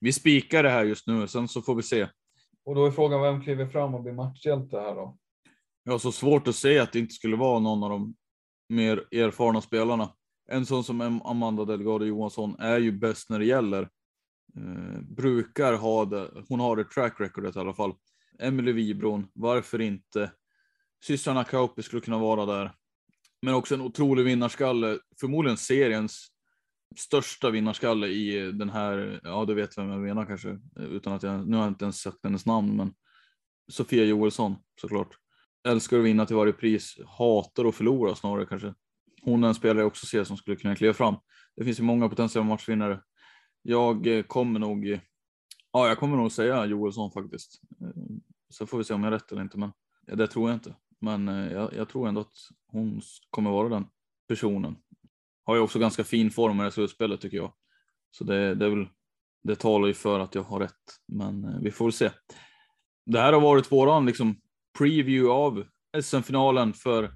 vi 0.01 0.13
spikar 0.13 0.63
det 0.63 0.71
här 0.71 0.85
just 0.85 1.07
nu, 1.07 1.27
sen 1.27 1.49
så 1.49 1.63
får 1.63 1.75
vi 1.75 1.83
se. 1.83 2.09
Och 2.65 2.75
då 2.75 2.87
är 2.87 2.91
frågan, 2.91 3.23
vem 3.23 3.43
kliver 3.43 3.67
fram 3.67 3.95
och 3.95 4.03
blir 4.03 4.13
matchhjälte 4.13 4.81
här 4.81 4.95
då? 4.95 5.19
Jag 5.85 5.93
har 5.93 5.99
så 5.99 6.13
svårt 6.13 6.49
att 6.49 6.57
se 6.57 6.79
att 6.79 6.93
det 6.93 6.99
inte 6.99 7.15
skulle 7.15 7.37
vara 7.37 7.59
någon 7.59 7.83
av 7.85 7.91
de 7.91 8.15
mer 8.69 8.97
erfarna 8.97 9.61
spelarna. 9.61 10.09
En 10.51 10.67
sån 10.67 10.85
som 10.85 11.21
Amanda 11.25 11.65
Delgado 11.65 12.05
Johansson 12.05 12.57
är 12.59 12.79
ju 12.79 12.93
bäst 12.93 13.31
när 13.31 13.39
det 13.39 13.47
gäller. 13.47 13.83
Eh, 14.57 15.01
brukar 15.01 15.73
ha 15.73 16.05
det, 16.05 16.31
hon 16.49 16.61
har 16.61 16.77
det 16.77 16.85
track 16.85 17.21
recordet 17.21 17.57
i 17.57 17.59
alla 17.59 17.75
fall. 17.75 17.93
Emily 18.39 18.73
Wibron, 18.73 19.27
varför 19.35 19.81
inte? 19.81 20.31
Systrarna 21.07 21.45
Kauppi 21.45 21.83
skulle 21.83 22.03
kunna 22.03 22.19
vara 22.19 22.47
där. 22.47 22.73
Men 23.43 23.55
också 23.55 23.75
en 23.75 23.81
otrolig 23.81 24.25
vinnarskalle, 24.25 24.99
förmodligen 25.21 25.57
seriens 25.57 26.29
största 26.97 27.51
vinnarskalle 27.51 28.07
i 28.07 28.53
den 28.53 28.71
här, 28.71 29.21
ja 29.23 29.45
du 29.45 29.55
vet 29.55 29.79
vem 29.79 29.91
jag 29.91 30.01
menar 30.01 30.27
kanske, 30.27 30.59
utan 30.77 31.13
att 31.13 31.23
jag, 31.23 31.49
nu 31.49 31.57
har 31.57 31.65
jag 31.65 31.71
inte 31.71 31.85
ens 31.85 32.01
sett 32.01 32.19
hennes 32.23 32.47
namn, 32.47 32.77
men 32.77 32.95
Sofia 33.73 34.05
Joelsson 34.05 34.57
såklart. 34.81 35.19
Älskar 35.69 35.99
att 35.99 36.05
vinna 36.05 36.27
till 36.27 36.37
varje 36.37 36.53
pris, 36.53 36.99
hatar 37.07 37.65
att 37.65 37.75
förlora 37.75 38.15
snarare 38.15 38.47
kanske. 38.47 38.75
Hon 39.23 39.45
är 39.45 39.49
en 39.49 39.55
spelare 39.55 39.79
jag 39.79 39.87
också 39.87 40.07
ser 40.07 40.25
som 40.25 40.37
skulle 40.37 40.57
kunna 40.57 40.77
kliva 40.77 40.95
fram. 40.95 41.17
Det 41.57 41.65
finns 41.65 41.79
ju 41.81 41.83
många 41.83 42.09
potentiella 42.09 42.49
matchvinnare. 42.49 43.01
Jag 43.63 44.07
eh, 44.07 44.23
kommer 44.23 44.61
nog, 44.61 45.01
ja 45.73 45.89
jag 45.89 45.99
kommer 45.99 46.17
nog 46.17 46.33
säga 46.33 46.67
Joelsson 46.67 47.11
faktiskt. 47.11 47.61
Sen 47.79 48.23
så 48.51 48.67
får 48.67 48.79
vi 48.79 48.85
se 48.85 48.95
om 48.95 49.05
jag 49.05 49.11
har 49.11 49.19
rätt 49.19 49.33
eller 49.33 49.43
inte, 49.43 49.59
men 49.59 49.73
det 50.07 50.27
tror 50.27 50.51
jag 50.51 50.57
inte. 50.57 50.75
Men 51.05 51.29
eh, 51.29 51.53
jag, 51.53 51.75
jag, 51.75 51.89
tror 51.89 52.09
ändå 52.09 52.21
att 52.21 52.37
hon 52.67 53.01
kommer 53.31 53.51
vara 53.51 53.69
den 53.69 53.87
personen. 54.29 54.77
Har 55.45 55.55
ju 55.55 55.61
också 55.61 55.79
ganska 55.79 56.05
fin 56.05 56.31
form 56.31 56.61
i 56.61 56.65
det 56.65 56.71
slutspelet 56.71 57.21
tycker 57.21 57.37
jag. 57.37 57.53
Så 58.11 58.25
det, 58.25 58.55
det, 58.55 58.67
är 58.67 58.71
väl, 58.71 58.87
det 59.43 59.57
talar 59.57 59.89
ju 59.89 59.95
för 59.95 60.21
att 60.21 60.35
jag 60.35 60.43
har 60.43 60.61
rätt, 60.61 61.01
men 61.09 61.45
eh, 61.45 61.61
vi 61.63 61.71
får 61.71 61.85
väl 61.85 61.93
se. 61.93 62.11
Det 63.07 63.21
här 63.21 63.33
har 63.33 63.41
varit 63.41 63.73
våran 63.73 64.07
liksom 64.07 64.37
preview 64.79 65.33
av 65.33 65.65
SM-finalen 66.03 66.73
för 66.73 67.11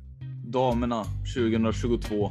damerna 0.47 1.05
2022. 1.37 2.31